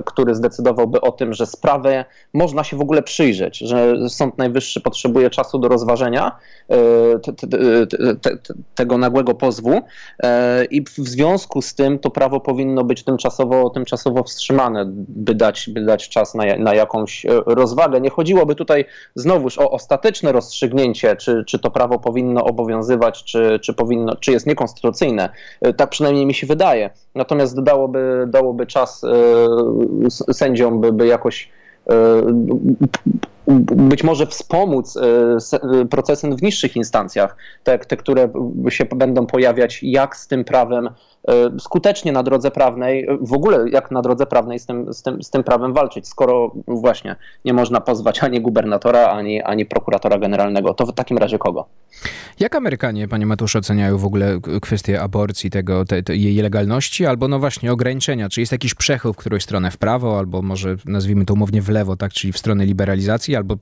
który 0.05 0.35
zdecydowałby 0.35 1.01
o 1.01 1.11
tym, 1.11 1.33
że 1.33 1.45
sprawę 1.45 2.05
można 2.33 2.63
się 2.63 2.77
w 2.77 2.81
ogóle 2.81 3.03
przyjrzeć, 3.03 3.57
że 3.57 3.95
Sąd 4.09 4.37
Najwyższy 4.37 4.81
potrzebuje 4.81 5.29
czasu 5.29 5.59
do 5.59 5.67
rozważenia 5.67 6.37
e, 6.69 7.19
te, 7.19 7.33
te, 7.33 7.47
te, 8.15 8.53
tego 8.75 8.97
nagłego 8.97 9.33
pozwu 9.33 9.81
e, 10.23 10.65
i 10.65 10.83
w 10.83 10.89
związku 10.89 11.61
z 11.61 11.75
tym 11.75 11.99
to 11.99 12.09
prawo 12.09 12.39
powinno 12.39 12.83
być 12.83 13.03
tymczasowo, 13.03 13.69
tymczasowo 13.69 14.23
wstrzymane, 14.23 14.85
by 15.07 15.35
dać, 15.35 15.69
by 15.69 15.85
dać 15.85 16.09
czas 16.09 16.35
na, 16.35 16.43
na 16.57 16.73
jakąś 16.75 17.25
rozwagę. 17.45 18.01
Nie 18.01 18.09
chodziłoby 18.09 18.55
tutaj 18.55 18.85
znowuż 19.15 19.57
o 19.57 19.71
ostateczne 19.71 20.31
rozstrzygnięcie, 20.31 21.15
czy, 21.15 21.43
czy 21.47 21.59
to 21.59 21.71
prawo 21.71 21.99
powinno 21.99 22.45
obowiązywać, 22.45 23.23
czy, 23.23 23.59
czy, 23.61 23.73
powinno, 23.73 24.15
czy 24.15 24.31
jest 24.31 24.47
niekonstytucyjne. 24.47 25.29
Tak 25.77 25.89
przynajmniej 25.89 26.25
mi 26.25 26.33
się 26.33 26.47
wydaje. 26.47 26.89
Natomiast 27.15 27.63
dałoby, 27.63 28.25
dałoby 28.27 28.67
czas 28.67 29.05
sędziom 30.31 30.81
by, 30.81 30.93
by 30.93 31.07
jakoś 31.07 31.49
e, 31.89 32.21
być 33.75 34.03
może 34.03 34.27
wspomóc 34.27 34.97
e, 34.97 35.85
procesem 35.89 36.35
w 36.35 36.41
niższych 36.41 36.75
instancjach, 36.75 37.35
te, 37.63 37.79
te, 37.79 37.97
które 37.97 38.29
się 38.69 38.85
będą 38.85 39.25
pojawiać, 39.25 39.79
jak 39.83 40.15
z 40.15 40.27
tym 40.27 40.43
prawem 40.43 40.89
skutecznie 41.59 42.11
na 42.11 42.23
drodze 42.23 42.51
prawnej, 42.51 43.07
w 43.21 43.33
ogóle 43.33 43.69
jak 43.69 43.91
na 43.91 44.01
drodze 44.01 44.25
prawnej 44.25 44.59
z 44.59 44.65
tym, 44.65 44.93
z 44.93 45.03
tym, 45.03 45.23
z 45.23 45.29
tym 45.29 45.43
prawem 45.43 45.73
walczyć, 45.73 46.07
skoro 46.07 46.51
właśnie 46.67 47.15
nie 47.45 47.53
można 47.53 47.81
pozwać 47.81 48.23
ani 48.23 48.41
gubernatora, 48.41 49.07
ani, 49.07 49.41
ani 49.41 49.65
prokuratora 49.65 50.17
generalnego. 50.17 50.73
To 50.73 50.85
w 50.85 50.93
takim 50.93 51.17
razie 51.17 51.37
kogo? 51.37 51.65
Jak 52.39 52.55
Amerykanie, 52.55 53.07
panie 53.07 53.25
Matusz, 53.25 53.55
oceniają 53.55 53.97
w 53.97 54.05
ogóle 54.05 54.39
kwestię 54.61 55.01
aborcji, 55.01 55.49
tego, 55.49 55.85
te, 55.85 56.03
te, 56.03 56.15
jej 56.15 56.35
legalności, 56.35 57.05
albo 57.05 57.27
no 57.27 57.39
właśnie 57.39 57.71
ograniczenia? 57.71 58.29
Czy 58.29 58.39
jest 58.39 58.51
jakiś 58.51 58.73
przechył 58.73 59.13
w 59.13 59.17
którąś 59.17 59.43
stronę 59.43 59.71
w 59.71 59.77
prawo, 59.77 60.19
albo 60.19 60.41
może 60.41 60.75
nazwijmy 60.85 61.25
to 61.25 61.33
umownie 61.33 61.61
w 61.61 61.69
lewo, 61.69 61.95
tak, 61.95 62.13
czyli 62.13 62.33
w 62.33 62.37
stronę 62.37 62.65
liberalizacji, 62.65 63.35
albo 63.35 63.55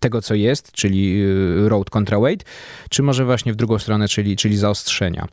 tego, 0.00 0.22
co 0.22 0.34
jest, 0.34 0.72
czyli 0.72 1.22
y, 1.64 1.68
road 1.68 1.90
contra 1.90 2.20
Wade, 2.20 2.44
czy 2.90 3.02
może 3.02 3.24
właśnie 3.24 3.52
w 3.52 3.56
drugą 3.56 3.78
stronę, 3.78 4.08
czyli, 4.08 4.36
czyli 4.36 4.56
zaostrzenia? 4.56 5.28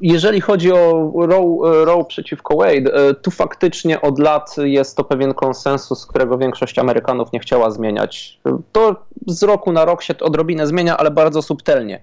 Jeżeli 0.00 0.40
chodzi 0.40 0.72
o 0.72 1.12
Roe, 1.14 1.84
Roe 1.84 2.04
przeciwko 2.04 2.56
Wade, 2.56 3.14
tu 3.22 3.30
faktycznie 3.30 4.00
od 4.00 4.18
lat 4.18 4.56
jest 4.58 4.96
to 4.96 5.04
pewien 5.04 5.34
konsensus, 5.34 6.06
którego 6.06 6.38
większość 6.38 6.78
Amerykanów 6.78 7.32
nie 7.32 7.40
chciała 7.40 7.70
zmieniać. 7.70 8.40
To 8.72 8.96
z 9.26 9.42
roku 9.42 9.72
na 9.72 9.84
rok 9.84 10.02
się 10.02 10.14
odrobinę 10.20 10.66
zmienia, 10.66 10.96
ale 10.96 11.10
bardzo 11.10 11.42
subtelnie. 11.42 12.02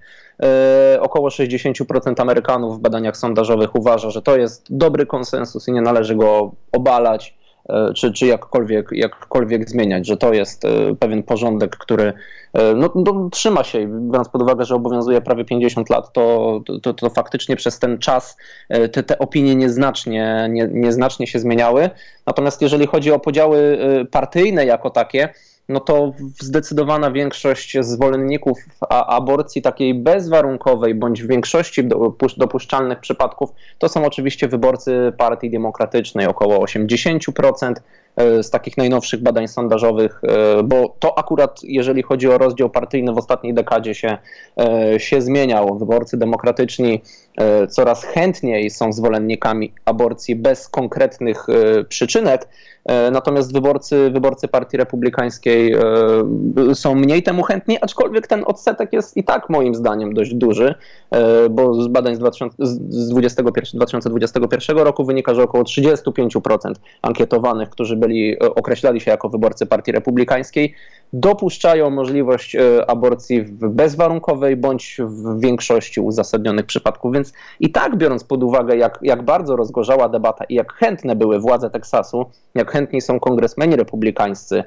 Około 1.00 1.28
60% 1.28 2.20
Amerykanów 2.20 2.78
w 2.78 2.80
badaniach 2.80 3.16
sondażowych 3.16 3.74
uważa, 3.74 4.10
że 4.10 4.22
to 4.22 4.36
jest 4.36 4.66
dobry 4.70 5.06
konsensus 5.06 5.68
i 5.68 5.72
nie 5.72 5.82
należy 5.82 6.14
go 6.14 6.52
obalać. 6.72 7.43
E, 7.68 7.92
czy, 7.94 8.12
czy 8.12 8.26
jakkolwiek, 8.26 8.88
jakkolwiek 8.92 9.70
zmieniać, 9.70 10.06
że 10.06 10.16
to 10.16 10.32
jest 10.34 10.64
e, 10.64 10.68
pewien 10.98 11.22
porządek, 11.22 11.76
który 11.76 12.12
e, 12.52 12.74
no, 12.74 12.92
no, 12.94 13.28
trzyma 13.32 13.64
się, 13.64 13.86
biorąc 14.10 14.28
pod 14.28 14.42
uwagę, 14.42 14.64
że 14.64 14.74
obowiązuje 14.74 15.20
prawie 15.20 15.44
50 15.44 15.90
lat, 15.90 16.12
to, 16.12 16.60
to, 16.82 16.94
to 16.94 17.10
faktycznie 17.10 17.56
przez 17.56 17.78
ten 17.78 17.98
czas 17.98 18.36
te, 18.68 19.02
te 19.02 19.18
opinie 19.18 19.54
nieznacznie, 19.54 20.46
nie, 20.50 20.68
nieznacznie 20.72 21.26
się 21.26 21.38
zmieniały. 21.38 21.90
Natomiast 22.26 22.62
jeżeli 22.62 22.86
chodzi 22.86 23.12
o 23.12 23.18
podziały 23.18 23.78
partyjne 24.10 24.66
jako 24.66 24.90
takie, 24.90 25.28
no 25.68 25.80
to 25.80 26.12
zdecydowana 26.40 27.10
większość 27.10 27.76
zwolenników 27.80 28.58
aborcji 28.90 29.62
takiej 29.62 29.94
bezwarunkowej, 29.94 30.94
bądź 30.94 31.22
w 31.22 31.26
większości 31.26 31.88
dopuszczalnych 32.36 33.00
przypadków, 33.00 33.50
to 33.78 33.88
są 33.88 34.04
oczywiście 34.04 34.48
wyborcy 34.48 35.12
Partii 35.18 35.50
Demokratycznej, 35.50 36.26
około 36.26 36.64
80%. 36.64 37.74
E, 38.16 38.42
z 38.42 38.50
takich 38.50 38.76
najnowszych 38.76 39.22
badań 39.22 39.48
sondażowych, 39.48 40.20
e, 40.24 40.62
bo 40.62 40.96
to 40.98 41.18
akurat, 41.18 41.60
jeżeli 41.62 42.02
chodzi 42.02 42.28
o 42.28 42.38
rozdział 42.38 42.70
partyjny, 42.70 43.12
w 43.12 43.18
ostatniej 43.18 43.54
dekadzie 43.54 43.94
się, 43.94 44.18
e, 44.60 45.00
się 45.00 45.22
zmieniał. 45.22 45.78
Wyborcy 45.78 46.16
demokratyczni 46.16 47.02
coraz 47.68 48.04
chętniej 48.04 48.70
są 48.70 48.92
zwolennikami 48.92 49.72
aborcji 49.84 50.36
bez 50.36 50.68
konkretnych 50.68 51.46
przyczynek, 51.88 52.48
natomiast 53.12 53.52
wyborcy, 53.52 54.10
wyborcy 54.10 54.48
Partii 54.48 54.76
Republikańskiej 54.76 55.76
są 56.74 56.94
mniej 56.94 57.22
temu 57.22 57.42
chętni, 57.42 57.78
aczkolwiek 57.80 58.26
ten 58.26 58.44
odsetek 58.46 58.92
jest 58.92 59.16
i 59.16 59.24
tak 59.24 59.50
moim 59.50 59.74
zdaniem 59.74 60.14
dość 60.14 60.34
duży, 60.34 60.74
bo 61.50 61.82
z 61.82 61.88
badań 61.88 62.16
z, 62.16 62.18
2000, 62.18 62.56
z 62.58 63.08
21, 63.08 63.64
2021 63.74 64.78
roku 64.78 65.04
wynika, 65.04 65.34
że 65.34 65.42
około 65.42 65.64
35% 65.64 66.72
ankietowanych, 67.02 67.70
którzy 67.70 67.96
byli, 68.06 68.32
e, 68.32 68.38
określali 68.54 69.00
się 69.00 69.10
jako 69.10 69.28
wyborcy 69.28 69.66
Partii 69.66 69.92
Republikańskiej, 69.92 70.74
dopuszczają 71.12 71.90
możliwość 71.90 72.56
e, 72.56 72.90
aborcji 72.90 73.42
w 73.42 73.68
bezwarunkowej 73.68 74.56
bądź 74.56 75.00
w 75.04 75.40
większości 75.40 76.00
uzasadnionych 76.00 76.66
przypadków. 76.66 77.12
Więc 77.12 77.32
i 77.60 77.72
tak 77.72 77.96
biorąc 77.96 78.24
pod 78.24 78.42
uwagę, 78.42 78.76
jak, 78.76 78.98
jak 79.02 79.22
bardzo 79.22 79.56
rozgorzała 79.56 80.08
debata 80.08 80.44
i 80.44 80.54
jak 80.54 80.72
chętne 80.72 81.16
były 81.16 81.40
władze 81.40 81.70
Teksasu, 81.70 82.26
jak 82.54 82.70
chętni 82.70 83.00
są 83.00 83.20
kongresmeni 83.20 83.76
republikańscy, 83.76 84.64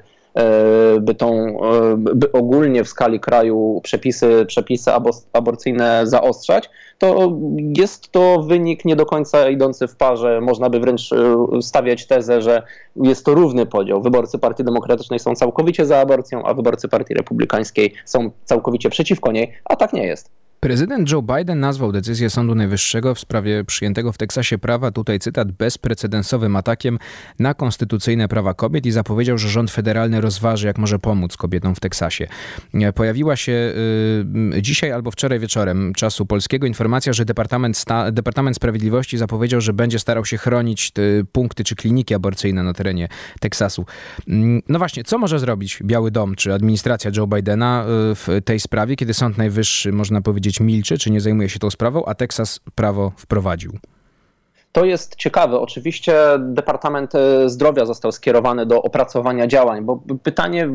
by, 1.00 1.14
tą, 1.14 1.60
e, 1.62 1.96
by 1.96 2.32
ogólnie 2.32 2.84
w 2.84 2.88
skali 2.88 3.20
kraju 3.20 3.80
przepisy, 3.84 4.44
przepisy 4.46 4.90
aborcyjne 5.32 6.06
zaostrzać, 6.06 6.70
to 6.98 7.38
jest 7.76 8.12
to 8.12 8.42
wynik 8.42 8.84
nie 8.84 8.96
do 8.96 9.06
końca 9.06 9.48
idący 9.50 9.88
w 9.88 9.96
parze. 9.96 10.40
Można 10.40 10.70
by 10.70 10.80
wręcz 10.80 11.12
e, 11.12 11.62
stawiać 11.62 12.06
tezę, 12.06 12.42
że 12.42 12.62
jest 12.96 13.24
to 13.24 13.34
równy 13.34 13.66
podział. 13.66 14.02
Wyborcy 14.02 14.38
Partii 14.38 14.64
Demokratycznej 14.64 15.18
są 15.18 15.34
całkowicie 15.34 15.86
za 15.86 15.98
aborcją, 15.98 16.42
a 16.44 16.54
wyborcy 16.54 16.88
Partii 16.88 17.14
Republikańskiej 17.14 17.94
są 18.04 18.30
całkowicie 18.44 18.90
przeciwko 18.90 19.32
niej, 19.32 19.52
a 19.64 19.76
tak 19.76 19.92
nie 19.92 20.06
jest. 20.06 20.30
Prezydent 20.60 21.12
Joe 21.12 21.22
Biden 21.22 21.60
nazwał 21.60 21.92
decyzję 21.92 22.30
Sądu 22.30 22.54
Najwyższego 22.54 23.14
w 23.14 23.20
sprawie 23.20 23.64
przyjętego 23.64 24.12
w 24.12 24.18
Teksasie 24.18 24.58
prawa, 24.58 24.90
tutaj 24.90 25.18
cytat, 25.18 25.52
bezprecedensowym 25.52 26.56
atakiem 26.56 26.98
na 27.38 27.54
konstytucyjne 27.54 28.28
prawa 28.28 28.54
kobiet 28.54 28.86
i 28.86 28.90
zapowiedział, 28.90 29.38
że 29.38 29.48
rząd 29.48 29.70
federalny 29.70 30.20
rozważy, 30.20 30.66
jak 30.66 30.78
może 30.78 30.98
pomóc 30.98 31.36
kobietom 31.36 31.74
w 31.74 31.80
Teksasie. 31.80 32.26
Pojawiła 32.94 33.36
się 33.36 33.52
y, 34.52 34.62
dzisiaj 34.62 34.92
albo 34.92 35.10
wczoraj 35.10 35.38
wieczorem 35.38 35.92
czasu 35.94 36.26
polskiego 36.26 36.66
informacja, 36.66 37.12
że 37.12 37.24
Departament, 37.24 37.76
Sta 37.76 38.12
Departament 38.12 38.56
Sprawiedliwości 38.56 39.18
zapowiedział, 39.18 39.60
że 39.60 39.72
będzie 39.72 39.98
starał 39.98 40.24
się 40.24 40.38
chronić 40.38 40.92
punkty 41.32 41.64
czy 41.64 41.76
kliniki 41.76 42.14
aborcyjne 42.14 42.62
na 42.62 42.72
terenie 42.72 43.08
Teksasu. 43.40 43.86
Mm, 44.28 44.62
no 44.68 44.78
właśnie, 44.78 45.04
co 45.04 45.18
może 45.18 45.38
zrobić 45.38 45.78
Biały 45.84 46.10
Dom 46.10 46.34
czy 46.34 46.54
administracja 46.54 47.10
Joe 47.16 47.26
Bidena 47.26 47.84
y, 48.12 48.14
w 48.14 48.28
tej 48.44 48.60
sprawie, 48.60 48.96
kiedy 48.96 49.14
Sąd 49.14 49.38
Najwyższy, 49.38 49.92
można 49.92 50.20
powiedzieć, 50.20 50.47
powiedzieć, 50.48 50.60
milczy, 50.60 50.98
czy 50.98 51.10
nie 51.10 51.20
zajmuje 51.20 51.48
się 51.48 51.58
tą 51.58 51.70
sprawą, 51.70 52.04
a 52.04 52.14
Teksas 52.14 52.60
prawo 52.74 53.12
wprowadził. 53.16 53.72
To 54.72 54.84
jest 54.84 55.16
ciekawe. 55.16 55.60
Oczywiście 55.60 56.14
Departament 56.38 57.14
e, 57.14 57.48
Zdrowia 57.48 57.86
został 57.86 58.12
skierowany 58.12 58.66
do 58.66 58.82
opracowania 58.82 59.46
działań, 59.46 59.84
bo 59.84 60.02
pytanie, 60.22 60.68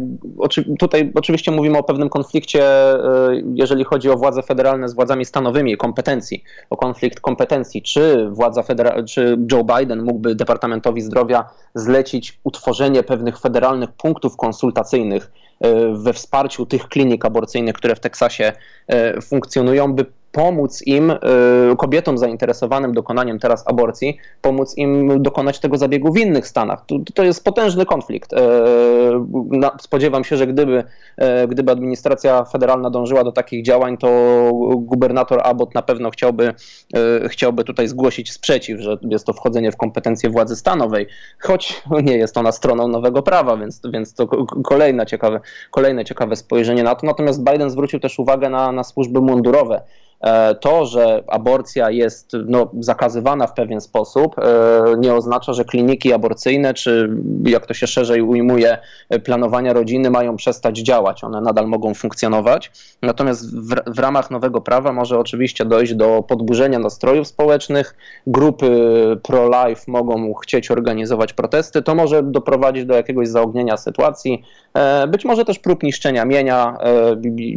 tutaj 0.79 1.11
oczywiście 1.15 1.51
mówimy 1.51 1.77
o 1.77 1.83
pewnym 1.83 2.09
konflikcie, 2.09 2.63
e, 2.63 3.41
jeżeli 3.55 3.83
chodzi 3.83 4.09
o 4.09 4.17
władze 4.17 4.43
federalne 4.43 4.89
z 4.89 4.93
władzami 4.93 5.25
stanowymi, 5.25 5.77
kompetencji, 5.77 6.43
o 6.69 6.77
konflikt 6.77 7.19
kompetencji. 7.19 7.81
Czy 7.81 8.29
władza 8.29 8.63
federalna, 8.63 9.03
czy 9.03 9.37
Joe 9.51 9.63
Biden 9.63 10.03
mógłby 10.03 10.35
Departamentowi 10.35 11.01
Zdrowia 11.01 11.49
zlecić 11.75 12.39
utworzenie 12.43 13.03
pewnych 13.03 13.39
federalnych 13.39 13.91
punktów 13.91 14.37
konsultacyjnych 14.37 15.31
we 15.93 16.13
wsparciu 16.13 16.65
tych 16.65 16.87
klinik 16.87 17.25
aborcyjnych, 17.25 17.75
które 17.75 17.95
w 17.95 17.99
Teksasie 17.99 18.53
funkcjonują, 19.21 19.93
by 19.93 20.05
pomóc 20.33 20.81
im, 20.85 21.11
y, 21.11 21.17
kobietom 21.77 22.17
zainteresowanym 22.17 22.93
dokonaniem 22.93 23.39
teraz 23.39 23.67
aborcji, 23.67 24.17
pomóc 24.41 24.77
im 24.77 25.21
dokonać 25.23 25.59
tego 25.59 25.77
zabiegu 25.77 26.13
w 26.13 26.17
innych 26.17 26.47
stanach. 26.47 26.85
To, 27.13 27.23
jest 27.23 27.43
potężny 27.43 27.85
konflikt. 27.85 28.33
Y, 28.33 28.37
spodziewam 29.79 30.23
się, 30.23 30.37
że 30.37 30.47
gdyby, 30.47 30.83
y, 31.43 31.47
gdyby 31.47 31.71
administracja 31.71 32.45
federalna 32.45 32.89
dążyła 32.89 33.23
do 33.23 33.31
takich 33.31 33.65
działań, 33.65 33.97
to 33.97 34.09
gubernator 34.75 35.41
Abbott 35.43 35.75
na 35.75 35.81
pewno 35.81 36.09
chciałby, 36.09 36.53
chciałby 37.27 37.63
tutaj 37.63 37.87
zgłosić 37.87 38.31
sprzeciw, 38.31 38.79
że 38.79 38.97
jest 39.01 39.25
to 39.25 39.33
wchodzenie 39.33 39.71
w 39.71 39.77
kompetencje 39.77 40.29
władzy 40.29 40.55
stanowej, 40.55 41.07
choć 41.41 41.83
nie 42.03 42.17
jest 42.17 42.37
ona 42.37 42.51
stroną 42.51 42.87
nowego 42.87 43.21
prawa, 43.21 43.57
więc, 43.57 43.81
więc 43.93 44.13
to 44.13 44.27
kolejne 44.63 45.05
ciekawe, 45.05 45.39
kolejne 45.71 46.05
ciekawe 46.05 46.35
spojrzenie 46.35 46.83
na 46.83 46.95
to. 46.95 47.07
Natomiast 47.07 47.43
Biden 47.43 47.69
zwrócił 47.69 47.99
też 47.99 48.19
uwagę 48.19 48.49
na, 48.49 48.71
na 48.71 48.83
służby 48.83 49.21
mundurowe. 49.21 49.81
E, 50.23 50.55
to, 50.55 50.85
że 50.85 51.23
aborcja 51.27 51.89
jest 51.89 52.31
no, 52.45 52.71
zakazywana 52.79 53.47
w 53.47 53.53
pewien 53.53 53.81
sposób, 53.81 54.35
e, 54.39 54.43
nie 54.97 55.13
oznacza, 55.15 55.53
że 55.53 55.65
kliniki 55.65 56.13
aborcyjne, 56.13 56.73
czy 56.73 57.09
jak 57.45 57.65
to 57.65 57.73
się 57.73 57.87
szerzej 57.87 58.21
ujmuje, 58.21 58.77
planowania 59.23 59.73
rodziny 59.73 60.09
mają 60.09 60.35
przestać 60.35 60.77
działać. 60.77 61.23
One 61.23 61.41
nadal 61.41 61.67
mogą 61.67 61.93
funkcjonować. 61.93 62.71
Natomiast 63.01 63.57
w, 63.57 63.75
w 63.95 63.99
ramach 63.99 64.31
nowego 64.31 64.61
prawa 64.61 64.93
może 64.93 65.19
oczywiście 65.19 65.65
dojść 65.65 65.93
do 65.93 66.23
podburzenia 66.27 66.79
nastrojów 66.79 67.27
społecznych. 67.27 67.95
Grupy 68.27 68.69
pro-life 69.23 69.81
mogą 69.87 70.33
chcieć 70.33 70.71
organizować 70.71 71.33
protesty. 71.33 71.81
To 71.81 71.95
może 71.95 72.23
doprowadzić 72.23 72.85
do 72.85 72.93
jakiegoś 72.93 73.27
zaognienia 73.27 73.77
sytuacji, 73.77 74.43
e, 74.73 75.07
być 75.07 75.25
może 75.25 75.45
też 75.45 75.59
prób 75.59 75.83
niszczenia 75.83 76.25
mienia, 76.25 76.77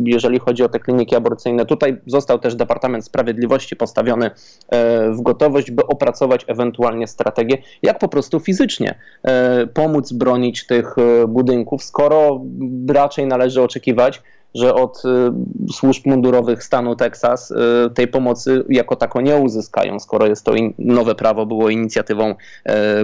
jeżeli 0.04 0.38
chodzi 0.38 0.62
o 0.62 0.68
te 0.68 0.78
kliniki 0.78 1.16
aborcyjne. 1.16 1.66
Tutaj 1.66 1.96
został 2.06 2.38
też 2.38 2.55
Departament 2.56 3.04
Sprawiedliwości 3.04 3.76
postawiony 3.76 4.26
e, 4.26 5.10
w 5.10 5.22
gotowość, 5.22 5.70
by 5.70 5.86
opracować 5.86 6.44
ewentualnie 6.48 7.06
strategię, 7.06 7.58
jak 7.82 7.98
po 7.98 8.08
prostu 8.08 8.40
fizycznie 8.40 8.94
e, 9.22 9.66
pomóc 9.66 10.12
bronić 10.12 10.66
tych 10.66 10.94
e, 10.98 11.26
budynków, 11.26 11.84
skoro 11.84 12.40
raczej 12.88 13.26
należy 13.26 13.62
oczekiwać, 13.62 14.22
że 14.56 14.74
od 14.74 15.02
y, 15.04 15.72
służb 15.72 16.06
mundurowych 16.06 16.64
stanu 16.64 16.96
Teksas 16.96 17.50
y, 17.50 17.54
tej 17.94 18.08
pomocy 18.08 18.64
jako 18.68 18.96
tako 18.96 19.20
nie 19.20 19.36
uzyskają, 19.36 20.00
skoro 20.00 20.26
jest 20.26 20.44
to 20.44 20.52
nowe 20.78 21.14
prawo 21.14 21.46
było 21.46 21.70
inicjatywą 21.70 22.30
y, 22.30 22.34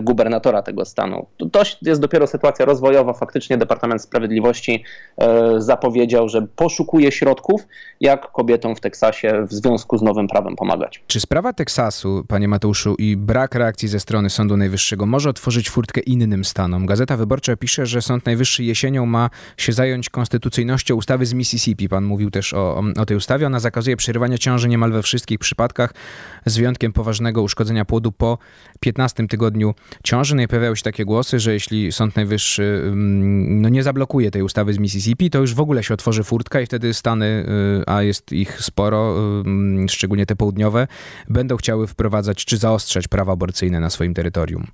gubernatora 0.02 0.62
tego 0.62 0.84
stanu. 0.84 1.26
To 1.52 1.62
jest 1.82 2.00
dopiero 2.00 2.26
sytuacja 2.26 2.64
rozwojowa. 2.64 3.12
Faktycznie 3.12 3.58
Departament 3.58 4.02
Sprawiedliwości 4.02 4.84
zapowiedział, 5.58 6.28
że 6.28 6.46
poszukuje 6.56 7.12
środków, 7.12 7.66
jak 8.00 8.32
kobietom 8.32 8.76
w 8.76 8.80
Teksasie 8.80 9.46
w 9.46 9.52
związku 9.52 9.98
z 9.98 10.02
nowym 10.02 10.28
prawem 10.28 10.56
pomagać. 10.56 11.02
Czy 11.06 11.20
sprawa 11.20 11.52
Teksasu, 11.52 12.24
panie 12.28 12.48
Mateuszu, 12.48 12.94
i 12.98 13.16
brak 13.16 13.54
reakcji 13.54 13.88
ze 13.88 14.00
strony 14.00 14.30
Sądu 14.30 14.56
Najwyższego 14.56 15.06
może 15.06 15.30
otworzyć 15.30 15.70
furtkę 15.70 16.00
innym 16.00 16.44
stanom? 16.44 16.86
Gazeta 16.86 17.16
Wyborcza 17.16 17.56
pisze, 17.56 17.86
że 17.86 18.02
Sąd 18.02 18.26
Najwyższy 18.26 18.64
jesienią 18.64 19.06
ma 19.06 19.30
się 19.56 19.72
zająć 19.72 20.10
konstytucyjnością 20.10 20.94
ustawy 20.94 21.26
z 21.26 21.34
Mississippi. 21.42 21.88
Pan 21.88 22.04
mówił 22.04 22.30
też 22.30 22.54
o, 22.54 22.82
o 22.96 23.06
tej 23.06 23.16
ustawie. 23.16 23.46
Ona 23.46 23.60
zakazuje 23.60 23.96
przerywania 23.96 24.38
ciąży 24.38 24.68
niemal 24.68 24.92
we 24.92 25.02
wszystkich 25.02 25.38
przypadkach, 25.38 25.94
z 26.46 26.56
wyjątkiem 26.56 26.92
poważnego 26.92 27.42
uszkodzenia 27.42 27.84
płodu 27.84 28.12
po 28.12 28.38
15 28.80 29.28
tygodniu 29.28 29.74
ciąży. 30.04 30.34
No 30.34 30.42
i 30.42 30.48
pojawiały 30.48 30.76
się 30.76 30.82
takie 30.82 31.04
głosy, 31.04 31.40
że 31.40 31.52
jeśli 31.52 31.92
Sąd 31.92 32.16
Najwyższy 32.16 32.82
mm, 32.84 33.60
no, 33.60 33.68
nie 33.68 33.82
zablokuje 33.82 34.30
tej 34.30 34.42
ustawy 34.42 34.72
z 34.72 34.78
Mississippi, 34.78 35.30
to 35.30 35.38
już 35.38 35.54
w 35.54 35.60
ogóle 35.60 35.82
się 35.82 35.94
otworzy 35.94 36.24
furtka 36.24 36.60
i 36.60 36.66
wtedy 36.66 36.94
Stany, 36.94 37.46
y, 37.80 37.90
a 37.90 38.02
jest 38.02 38.32
ich 38.32 38.60
sporo, 38.60 39.16
y, 39.84 39.88
szczególnie 39.88 40.26
te 40.26 40.36
południowe, 40.36 40.86
będą 41.28 41.56
chciały 41.56 41.86
wprowadzać 41.86 42.44
czy 42.44 42.56
zaostrzać 42.56 43.08
prawa 43.08 43.32
aborcyjne 43.32 43.80
na 43.80 43.90
swoim 43.90 44.14
terytorium. 44.14 44.66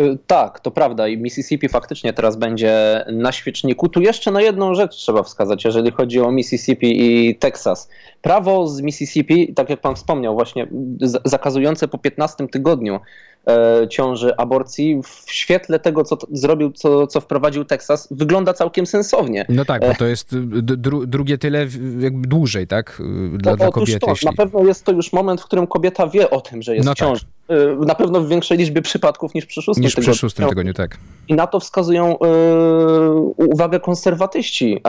Y, 0.00 0.18
tak, 0.26 0.60
to 0.60 0.70
prawda 0.70 1.08
i 1.08 1.18
Mississippi 1.18 1.68
faktycznie 1.68 2.12
teraz 2.12 2.36
będzie 2.36 3.04
na 3.12 3.32
świeczniku. 3.32 3.88
Tu 3.88 4.00
jeszcze 4.00 4.30
na 4.30 4.42
jedną 4.42 4.74
rzecz 4.74 4.96
trzeba 4.96 5.22
wskazać, 5.22 5.64
jeżeli 5.64 5.90
chodzi 5.90 6.20
o 6.20 6.32
Mississippi 6.32 7.00
i 7.00 7.36
Teksas. 7.36 7.88
Prawo 8.22 8.68
z 8.68 8.80
Mississippi, 8.80 9.54
tak 9.54 9.70
jak 9.70 9.80
pan 9.80 9.96
wspomniał, 9.96 10.34
właśnie 10.34 10.68
zakazujące 11.24 11.88
po 11.88 11.98
15 11.98 12.48
tygodniu 12.48 13.00
ciąży 13.90 14.36
aborcji 14.36 15.00
w 15.02 15.32
świetle 15.32 15.78
tego, 15.78 16.04
co 16.04 16.18
zrobił, 16.32 16.72
co, 16.72 17.06
co 17.06 17.20
wprowadził 17.20 17.64
Teksas, 17.64 18.08
wygląda 18.10 18.54
całkiem 18.54 18.86
sensownie. 18.86 19.46
No 19.48 19.64
tak, 19.64 19.80
bo 19.80 19.86
e, 19.86 19.94
to 19.94 20.06
jest 20.06 20.38
dru, 20.38 21.06
drugie 21.06 21.38
tyle, 21.38 21.66
jakby 21.98 22.28
dłużej, 22.28 22.66
tak? 22.66 23.02
Dla, 23.32 23.56
dla 23.56 23.70
kobiety. 23.70 23.98
To, 23.98 24.10
jeśli... 24.10 24.26
Na 24.26 24.32
pewno 24.32 24.64
jest 24.64 24.84
to 24.84 24.92
już 24.92 25.12
moment, 25.12 25.40
w 25.40 25.44
którym 25.44 25.66
kobieta 25.66 26.06
wie 26.06 26.30
o 26.30 26.40
tym, 26.40 26.62
że 26.62 26.74
jest 26.74 26.86
no 26.86 26.92
w 26.92 26.96
ciąży. 26.96 27.24
Tak. 27.24 27.28
Na 27.86 27.94
pewno 27.94 28.20
w 28.20 28.28
większej 28.28 28.58
liczbie 28.58 28.82
przypadków 28.82 29.34
niż 29.34 29.46
przy 29.46 29.62
szóstym 29.62 29.84
niż 29.84 29.94
tygodniu. 29.94 30.12
przy 30.12 30.20
szóstym 30.20 30.48
tygodniu, 30.48 30.74
tak. 30.74 30.96
I 31.28 31.34
na 31.34 31.46
to 31.46 31.60
wskazują 31.60 32.16
uwagę 33.36 33.80
konserwatyści 33.80 34.82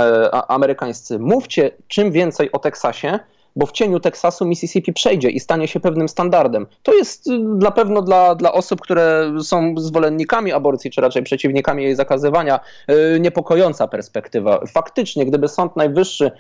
amerykańscy. 0.48 1.20
Mówcie 1.20 1.72
czym 1.88 2.12
więcej 2.12 2.52
o 2.52 2.60
Teksasie, 2.60 3.20
bo 3.56 3.66
w 3.66 3.72
cieniu 3.72 4.00
Teksasu 4.00 4.46
Mississippi 4.46 4.94
przejdzie 4.94 5.30
i 5.30 5.40
stanie 5.40 5.68
się 5.68 5.80
pewnym 5.80 6.10
standardem. 6.10 6.68
To 6.84 6.94
jest 6.94 7.28
y, 7.28 7.40
na 7.40 7.72
pewno 7.72 8.02
dla, 8.02 8.36
dla 8.36 8.52
osób, 8.52 8.82
które 8.82 9.34
są 9.44 9.74
zwolennikami 9.78 10.52
aborcji, 10.52 10.92
czy 10.92 11.02
raczej 11.02 11.24
przeciwnikami 11.24 11.84
jej 11.84 11.96
zakazywania, 11.96 12.60
y, 13.16 13.20
niepokojąca 13.20 13.88
perspektywa. 13.88 14.60
Faktycznie, 14.68 15.26
gdyby 15.26 15.48
Sąd 15.48 15.76
Najwyższy, 15.76 16.32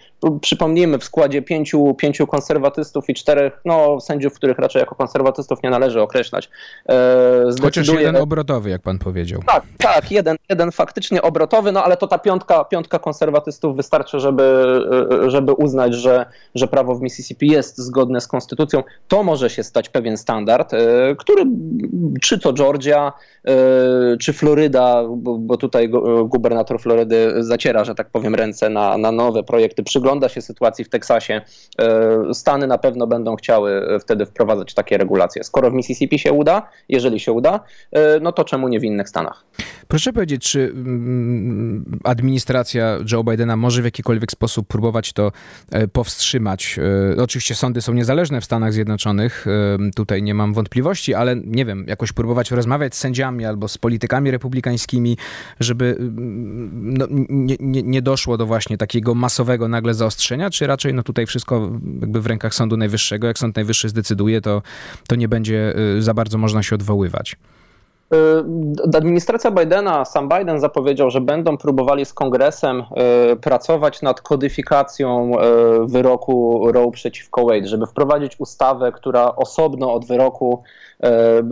przypomnijmy, 0.41 0.99
w 0.99 1.03
składzie 1.03 1.41
pięciu, 1.41 1.95
pięciu 1.97 2.27
konserwatystów 2.27 3.09
i 3.09 3.13
czterech 3.13 3.61
no, 3.65 3.99
sędziów, 3.99 4.33
których 4.33 4.59
raczej 4.59 4.79
jako 4.79 4.95
konserwatystów 4.95 5.63
nie 5.63 5.69
należy 5.69 6.01
określać. 6.01 6.49
Zdecyduje... 7.49 7.61
Chociaż 7.61 7.87
jeden 7.87 8.15
obrotowy, 8.15 8.69
jak 8.69 8.81
pan 8.81 8.99
powiedział. 8.99 9.41
Tak, 9.47 9.63
tak, 9.77 10.11
jeden, 10.11 10.37
jeden 10.49 10.71
faktycznie 10.71 11.21
obrotowy, 11.21 11.71
no 11.71 11.83
ale 11.83 11.97
to 11.97 12.07
ta 12.07 12.17
piątka, 12.17 12.63
piątka 12.63 12.99
konserwatystów 12.99 13.75
wystarczy, 13.75 14.19
żeby, 14.19 14.43
y, 15.25 15.31
żeby 15.31 15.53
uznać, 15.53 15.93
że, 15.93 16.25
że 16.55 16.67
prawo 16.67 16.95
w 16.99 17.01
Mississippi 17.01 17.47
jest 17.47 17.77
zgodne 17.77 18.21
z 18.21 18.27
konstytucją, 18.27 18.83
to 19.07 19.23
może 19.23 19.49
się 19.49 19.63
stać 19.63 19.89
pewien 19.89 20.17
standard, 20.17 20.73
e, 20.73 21.15
który 21.17 21.45
czy 22.21 22.39
to 22.39 22.53
Georgia, 22.53 23.13
e, 23.47 24.17
czy 24.17 24.33
Floryda, 24.33 25.03
bo, 25.17 25.57
tutaj 25.57 25.89
gubernator 26.25 26.81
Florydy 26.81 27.33
zaciera, 27.43 27.83
że 27.83 27.95
tak 27.95 28.09
powiem, 28.09 28.35
ręce 28.35 28.69
na, 28.69 28.97
na 28.97 29.11
nowe 29.11 29.43
projekty, 29.43 29.83
przygląda 29.83 30.29
się 30.29 30.41
sytuacji 30.41 30.85
w 30.85 30.89
Teksasie. 30.89 31.41
E, 31.79 32.33
Stany 32.33 32.67
na 32.67 32.77
pewno 32.77 33.07
będą 33.07 33.35
chciały 33.35 33.99
wtedy 34.01 34.25
wprowadzać 34.25 34.73
takie 34.73 34.97
regulacje. 34.97 35.43
Skoro 35.43 35.71
w 35.71 35.73
Mississippi 35.73 36.19
się 36.19 36.31
uda, 36.31 36.69
jeżeli 36.89 37.19
się 37.19 37.31
uda, 37.31 37.59
no 38.21 38.31
to 38.31 38.43
czemu 38.43 38.67
nie 38.67 38.79
w 38.79 38.83
innych 38.83 39.09
Stanach? 39.09 39.45
Proszę 39.87 40.13
powiedzieć, 40.13 40.51
czy 40.51 40.61
mm, 40.61 41.99
administracja 42.03 42.97
Joe 43.11 43.23
Bidena 43.23 43.55
może 43.55 43.81
w 43.81 43.85
jakikolwiek 43.85 44.31
sposób 44.31 44.67
próbować 44.67 45.13
to 45.13 45.31
powstrzymać? 45.93 46.79
E, 47.17 47.23
oczywiście 47.23 47.55
sądy 47.55 47.81
są 47.81 47.93
niezależne 47.93 48.41
w 48.41 48.45
Stanach 48.45 48.73
Zjednoczonych, 48.73 49.45
e, 49.47 49.91
tutaj 49.95 50.23
nie 50.23 50.33
mam 50.33 50.53
wątpliwości, 50.53 51.13
ale 51.13 51.35
nie 51.35 51.65
wiem, 51.65 51.85
jakoś 51.87 52.11
próbować 52.11 52.51
rozmawiać 52.51 52.95
z 52.95 52.97
sędziami 52.97 53.45
albo 53.45 53.67
z 53.67 53.77
politykami 53.77 54.31
republikańskimi, 54.31 55.17
żeby 55.59 55.97
no, 56.71 57.07
nie, 57.29 57.55
nie, 57.59 57.83
nie, 57.83 58.01
doszło 58.01 58.37
do 58.37 58.45
właśnie 58.45 58.77
takiego 58.77 59.15
masowego 59.15 59.67
nagle 59.67 59.93
zaostrzenia, 59.93 60.49
czy 60.49 60.67
raczej 60.67 60.93
no 60.93 61.03
tutaj 61.03 61.25
wszystko 61.25 61.71
jakby 62.01 62.21
w 62.21 62.25
rękach 62.25 62.53
Sądu 62.53 62.77
Najwyższego, 62.77 63.27
jak 63.27 63.39
Sąd 63.39 63.55
Najwyższy 63.55 63.89
zdecyduje, 63.89 64.41
to, 64.41 64.61
to 65.07 65.15
nie 65.15 65.27
będzie 65.27 65.75
e, 65.97 66.01
za 66.01 66.13
bardzo 66.13 66.37
można 66.37 66.63
się 66.63 66.75
odwoływać. 66.75 67.35
Y, 68.13 68.97
administracja 68.97 69.51
Bidena, 69.51 70.05
sam 70.05 70.29
Biden 70.29 70.59
zapowiedział, 70.59 71.09
że 71.09 71.21
będą 71.21 71.57
próbowali 71.57 72.05
z 72.05 72.13
kongresem 72.13 72.83
y, 73.31 73.35
pracować 73.35 74.01
nad 74.01 74.21
kodyfikacją 74.21 75.31
y, 75.31 75.87
wyroku 75.87 76.67
Roe 76.71 76.91
przeciwko 76.91 77.45
Wade, 77.45 77.67
żeby 77.67 77.85
wprowadzić 77.85 78.39
ustawę, 78.39 78.91
która 78.91 79.35
osobno 79.35 79.93
od 79.93 80.05
wyroku 80.05 80.63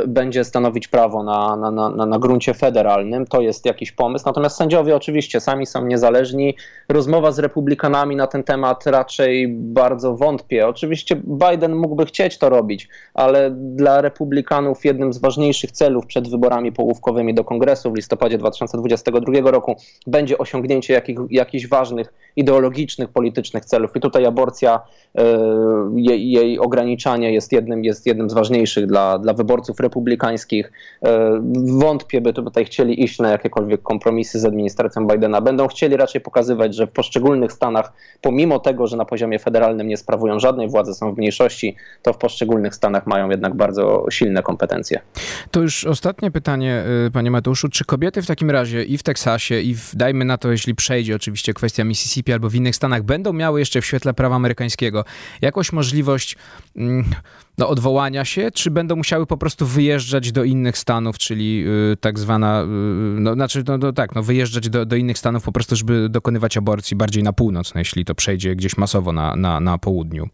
będzie 0.07 0.43
stanowić 0.43 0.87
prawo 0.87 1.23
na, 1.23 1.55
na, 1.55 1.71
na, 1.71 2.05
na 2.05 2.19
gruncie 2.19 2.53
federalnym. 2.53 3.25
To 3.25 3.41
jest 3.41 3.65
jakiś 3.65 3.91
pomysł. 3.91 4.25
Natomiast 4.25 4.57
sędziowie 4.57 4.95
oczywiście 4.95 5.39
sami 5.39 5.65
są 5.65 5.85
niezależni. 5.85 6.55
Rozmowa 6.89 7.31
z 7.31 7.39
republikanami 7.39 8.15
na 8.15 8.27
ten 8.27 8.43
temat 8.43 8.87
raczej 8.87 9.47
bardzo 9.47 10.15
wątpię. 10.15 10.67
Oczywiście 10.67 11.15
Biden 11.23 11.75
mógłby 11.75 12.05
chcieć 12.05 12.37
to 12.37 12.49
robić, 12.49 12.89
ale 13.13 13.51
dla 13.51 14.01
republikanów 14.01 14.85
jednym 14.85 15.13
z 15.13 15.17
ważniejszych 15.17 15.71
celów 15.71 16.05
przed 16.05 16.29
wyborami 16.29 16.46
połówkowymi 16.71 17.33
do 17.33 17.43
kongresu 17.43 17.91
w 17.91 17.95
listopadzie 17.95 18.37
2022 18.37 19.51
roku 19.51 19.75
będzie 20.07 20.37
osiągnięcie 20.37 20.93
jakich, 20.93 21.19
jakichś 21.29 21.67
ważnych 21.67 22.13
ideologicznych, 22.35 23.09
politycznych 23.09 23.65
celów. 23.65 23.95
I 23.95 23.99
tutaj 23.99 24.25
aborcja, 24.25 24.79
e, 25.15 25.23
jej, 25.95 26.31
jej 26.31 26.59
ograniczanie 26.59 27.33
jest 27.33 27.51
jednym, 27.51 27.83
jest 27.83 28.05
jednym 28.05 28.29
z 28.29 28.33
ważniejszych 28.33 28.87
dla, 28.87 29.19
dla 29.19 29.33
wyborców 29.33 29.79
republikańskich. 29.79 30.71
E, 31.03 31.41
wątpię, 31.79 32.21
by 32.21 32.33
tutaj 32.33 32.65
chcieli 32.65 33.03
iść 33.03 33.19
na 33.19 33.29
jakiekolwiek 33.29 33.83
kompromisy 33.83 34.39
z 34.39 34.45
administracją 34.45 35.07
Bidena. 35.07 35.41
Będą 35.41 35.67
chcieli 35.67 35.97
raczej 35.97 36.21
pokazywać, 36.21 36.75
że 36.75 36.87
w 36.87 36.91
poszczególnych 36.91 37.51
stanach, 37.51 37.93
pomimo 38.21 38.59
tego, 38.59 38.87
że 38.87 38.97
na 38.97 39.05
poziomie 39.05 39.39
federalnym 39.39 39.87
nie 39.87 39.97
sprawują 39.97 40.39
żadnej 40.39 40.69
władzy, 40.69 40.93
są 40.93 41.13
w 41.13 41.17
mniejszości, 41.17 41.75
to 42.01 42.13
w 42.13 42.17
poszczególnych 42.17 42.75
stanach 42.75 43.07
mają 43.07 43.29
jednak 43.29 43.55
bardzo 43.55 44.05
silne 44.09 44.43
kompetencje. 44.43 44.99
To 45.51 45.61
już 45.61 45.85
ostatnie 45.85 46.31
pytanie, 46.31 46.36
y, 47.07 47.11
panie 47.11 47.31
Mateuszu. 47.31 47.69
Czy 47.69 47.85
kobiety 47.85 48.21
w 48.21 48.27
takim 48.27 48.51
razie 48.51 48.83
i 48.83 48.97
w 48.97 49.03
Teksasie, 49.03 49.61
i 49.61 49.75
w, 49.75 49.95
dajmy 49.95 50.25
na 50.25 50.37
to, 50.37 50.51
jeśli 50.51 50.75
przejdzie 50.75 51.15
oczywiście 51.15 51.53
kwestia 51.53 51.83
Mississippi 51.83 52.33
albo 52.33 52.49
w 52.49 52.55
innych 52.55 52.75
stanach, 52.75 53.03
będą 53.03 53.33
miały 53.33 53.59
jeszcze 53.59 53.81
w 53.81 53.85
świetle 53.85 54.13
prawa 54.13 54.35
amerykańskiego 54.35 55.05
jakąś 55.41 55.73
możliwość. 55.73 56.35
Mm, 56.75 57.05
no, 57.57 57.69
odwołania 57.69 58.25
się, 58.25 58.51
czy 58.51 58.71
będą 58.71 58.95
musiały 58.95 59.25
po 59.25 59.37
prostu 59.37 59.65
wyjeżdżać 59.65 60.31
do 60.31 60.43
innych 60.43 60.77
stanów, 60.77 61.17
czyli 61.17 61.65
y, 61.93 61.97
tak 61.97 62.19
zwana, 62.19 62.63
y, 62.63 62.65
no 63.19 63.33
znaczy, 63.33 63.63
no, 63.67 63.77
no, 63.77 63.93
tak, 63.93 64.15
no 64.15 64.23
wyjeżdżać 64.23 64.69
do, 64.69 64.85
do 64.85 64.95
innych 64.95 65.17
stanów 65.17 65.43
po 65.43 65.51
prostu, 65.51 65.75
żeby 65.75 66.09
dokonywać 66.09 66.57
aborcji 66.57 66.97
bardziej 66.97 67.23
na 67.23 67.33
północ, 67.33 67.73
no, 67.73 67.79
jeśli 67.79 68.05
to 68.05 68.15
przejdzie 68.15 68.55
gdzieś 68.55 68.77
masowo 68.77 69.11
na, 69.11 69.35
na, 69.35 69.59
na 69.59 69.77
południu. 69.77 70.29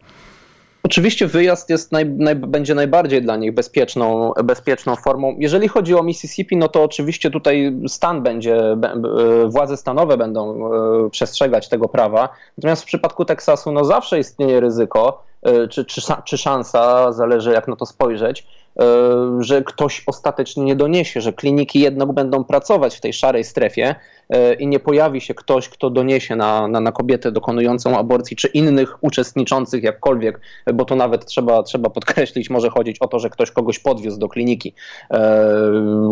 Oczywiście 0.86 1.28
wyjazd 1.28 1.69
jest 1.69 1.91
naj, 1.91 2.06
naj, 2.06 2.36
będzie 2.36 2.76
najbardziej 2.76 3.22
dla 3.22 3.38
nich 3.38 3.54
bezpieczną, 3.54 4.34
bezpieczną 4.43 4.96
formą. 4.96 5.36
Jeżeli 5.39 5.67
chodzi 5.67 5.96
o 5.96 6.04
Mississippi, 6.04 6.58
no 6.58 6.67
to 6.67 6.84
oczywiście 6.84 7.32
tutaj 7.32 7.78
stan 7.88 8.24
będzie, 8.24 8.78
władze 9.48 9.78
stanowe 9.78 10.17
będą 10.17 10.72
e, 11.06 11.10
przestrzegać 11.10 11.69
tego 11.69 11.89
prawa. 11.89 12.30
Natomiast 12.58 12.84
w 12.84 12.86
przypadku 12.86 13.26
Teksasu, 13.26 13.72
no 13.72 13.86
zawsze 13.86 14.19
istnieje 14.19 14.60
ryzyko, 14.60 15.24
e, 15.41 15.67
czy, 15.67 15.86
czy, 15.86 16.02
czy 16.26 16.38
szansa, 16.38 17.12
zależy 17.12 17.52
jak 17.52 17.67
na 17.67 17.76
to 17.76 17.86
spojrzeć, 17.86 18.48
e, 18.80 18.84
że 19.39 19.62
ktoś 19.62 20.04
ostatecznie 20.08 20.63
nie 20.63 20.76
doniesie, 20.76 21.22
że 21.22 21.34
kliniki 21.34 21.80
jednak 21.80 22.12
będą 22.12 22.43
pracować 22.43 22.96
w 22.96 23.02
tej 23.02 23.13
szarej 23.13 23.43
strefie 23.43 23.96
i 24.60 24.68
nie 24.68 24.80
pojawi 24.80 25.22
się 25.22 25.34
ktoś, 25.34 25.70
kto 25.70 25.90
doniesie 25.90 26.36
na, 26.36 26.68
na, 26.68 26.80
na 26.80 26.92
kobietę 26.92 27.32
dokonującą 27.32 27.98
aborcji, 27.98 28.36
czy 28.36 28.48
innych 28.48 28.98
uczestniczących 29.02 29.84
jakkolwiek, 29.84 30.40
bo 30.74 30.86
to 30.86 30.96
nawet 30.96 31.26
trzeba, 31.26 31.64
trzeba 31.64 31.90
podkreślić, 31.90 32.50
może 32.50 32.70
chodzić 32.70 33.00
o 33.00 33.08
to, 33.08 33.20
że 33.20 33.30
ktoś 33.30 33.52
kogoś 33.52 33.80
podwiózł 33.80 34.20
do 34.20 34.30
kliniki, 34.30 34.74
e, 35.12 35.50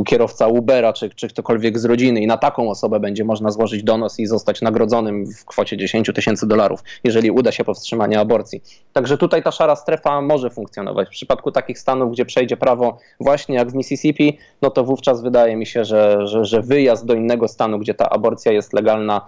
kierowca 0.05 0.47
Ubera, 0.47 0.93
czy, 0.93 1.09
czy 1.09 1.27
ktokolwiek 1.27 1.79
z 1.79 1.85
rodziny 1.85 2.21
i 2.21 2.27
na 2.27 2.37
taką 2.37 2.69
osobę 2.69 2.99
będzie 2.99 3.23
można 3.23 3.51
złożyć 3.51 3.83
donos 3.83 4.19
i 4.19 4.25
zostać 4.25 4.61
nagrodzonym 4.61 5.25
w 5.25 5.45
kwocie 5.45 5.77
10 5.77 6.11
tysięcy 6.15 6.47
dolarów, 6.47 6.83
jeżeli 7.03 7.31
uda 7.31 7.51
się 7.51 7.63
powstrzymanie 7.63 8.19
aborcji. 8.19 8.61
Także 8.93 9.17
tutaj 9.17 9.43
ta 9.43 9.51
szara 9.51 9.75
strefa 9.75 10.21
może 10.21 10.49
funkcjonować. 10.49 11.07
W 11.07 11.11
przypadku 11.11 11.51
takich 11.51 11.79
stanów, 11.79 12.11
gdzie 12.11 12.25
przejdzie 12.25 12.57
prawo 12.57 12.97
właśnie 13.19 13.55
jak 13.55 13.71
w 13.71 13.75
Mississippi, 13.75 14.37
no 14.61 14.69
to 14.69 14.83
wówczas 14.83 15.21
wydaje 15.21 15.55
mi 15.55 15.65
się, 15.65 15.85
że, 15.85 16.27
że, 16.27 16.45
że 16.45 16.61
wyjazd 16.61 17.05
do 17.05 17.13
innego 17.13 17.47
stanu, 17.47 17.79
gdzie 17.79 17.93
ta 18.01 18.09
aborcja 18.09 18.51
jest 18.51 18.73
legalna, 18.73 19.21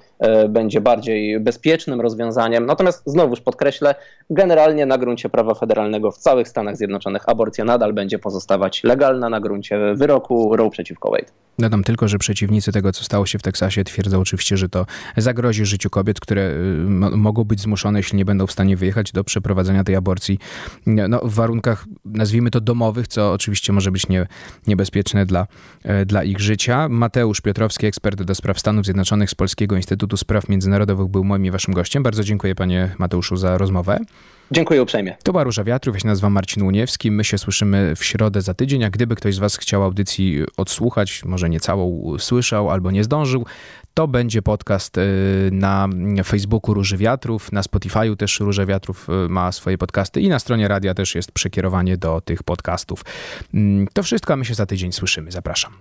będzie 0.50 0.82
bardziej 0.82 1.40
bezpiecznym 1.40 2.02
rozwiązaniem. 2.02 2.66
Natomiast 2.66 3.04
znowuż 3.06 3.42
podkreślę, 3.42 3.96
generalnie 4.30 4.86
na 4.86 4.98
gruncie 4.98 5.30
prawa 5.30 5.54
federalnego 5.54 6.12
w 6.12 6.18
całych 6.18 6.48
Stanach 6.48 6.78
Zjednoczonych 6.78 7.30
aborcja 7.30 7.66
nadal 7.66 7.94
będzie 7.94 8.20
pozostawać 8.20 8.84
legalna 8.84 9.30
na 9.30 9.40
gruncie 9.40 9.96
wyroku 9.96 10.56
Roe 10.56 10.70
przeciwko 10.70 11.12
Wade. 11.12 11.32
Dodam 11.60 11.84
tylko, 11.84 12.08
że 12.08 12.18
przeciwnicy 12.18 12.72
tego, 12.72 12.92
co 12.92 13.04
stało 13.04 13.26
się 13.26 13.40
w 13.40 13.42
Teksasie, 13.42 13.84
twierdzą 13.84 14.20
oczywiście, 14.20 14.58
że 14.58 14.70
to 14.70 14.86
zagrozi 15.18 15.66
życiu 15.66 15.90
kobiet, 15.90 16.20
które 16.20 16.42
y, 16.42 17.18
mogą 17.18 17.44
być 17.44 17.62
zmuszone, 17.62 18.00
jeśli 18.00 18.18
nie 18.18 18.26
będą 18.26 18.48
w 18.48 18.52
stanie 18.52 18.78
wyjechać 18.78 19.12
do 19.12 19.24
przeprowadzenia 19.24 19.84
tej 19.84 19.96
aborcji 19.96 20.40
no, 20.86 21.20
w 21.20 21.34
warunkach, 21.34 21.86
nazwijmy 22.06 22.52
to 22.52 22.62
domowych, 22.62 23.08
co 23.08 23.34
oczywiście 23.34 23.74
może 23.74 23.92
być 23.92 24.08
nie, 24.08 24.28
niebezpieczne 24.68 25.26
dla, 25.26 25.48
e, 25.84 26.06
dla 26.06 26.24
ich 26.24 26.40
życia. 26.40 26.90
Mateusz 26.90 27.42
Piotrowski, 27.42 27.88
ekspert 27.88 28.24
do 28.24 28.36
spraw 28.36 28.60
Stanów 28.64 28.86
Zjednoczonych 28.86 29.30
z 29.30 29.36
Polskiego 29.36 29.76
Instytutu 29.76 30.18
Spraw 30.18 30.50
Międzynarodowych, 30.50 31.08
był 31.08 31.24
moim 31.24 31.46
i 31.46 31.52
waszym 31.52 31.74
gościem. 31.74 32.04
Bardzo 32.04 32.24
dziękuję 32.24 32.56
panie 32.56 32.96
Mateuszu 32.98 33.36
za 33.36 33.58
rozmowę. 33.58 34.00
Dziękuję 34.52 34.82
uprzejmie. 34.82 35.18
To 35.24 35.32
była 35.32 35.44
Róża 35.44 35.64
Wiatrów, 35.64 35.96
ja 35.96 36.00
się 36.00 36.08
nazywam 36.08 36.34
Marcin 36.34 36.64
Uniewski. 36.64 37.12
My 37.12 37.24
się 37.24 37.38
słyszymy 37.38 37.96
w 37.96 38.04
środę 38.04 38.42
za 38.42 38.54
tydzień, 38.54 38.84
a 38.84 38.90
gdyby 38.90 39.16
ktoś 39.16 39.36
z 39.36 39.40
was 39.40 39.58
chciał 39.58 39.84
audycji 39.84 40.44
odsłuchać, 40.58 41.26
może 41.26 41.50
nie 41.50 41.60
całą 41.60 42.16
słyszał 42.20 42.70
albo 42.70 42.92
nie 42.92 43.04
zdążył, 43.04 43.46
to 43.94 44.08
będzie 44.08 44.42
podcast 44.42 44.98
y, 44.98 45.02
na 45.52 45.88
Facebooku 46.26 46.74
Róży 46.74 46.98
Wiatrów, 46.98 47.52
na 47.52 47.62
Spotify'u 47.62 48.16
też 48.16 48.40
Róże 48.40 48.66
Wiatrów 48.66 49.10
y, 49.10 49.30
ma 49.30 49.52
swoje 49.52 49.78
podcasty 49.78 50.22
i 50.22 50.30
na 50.30 50.40
stronie 50.40 50.68
radia 50.68 50.94
też 50.94 51.16
jest 51.16 51.32
przekierowanie 51.32 51.98
do 51.98 52.22
tych 52.22 52.44
podcastów. 52.44 53.06
Mm, 53.54 53.88
to 53.94 54.04
wszystko, 54.04 54.34
a 54.34 54.36
my 54.36 54.46
się 54.46 54.54
za 54.54 54.66
tydzień 54.66 54.92
słyszymy. 54.92 55.32
Zapraszam. 55.32 55.74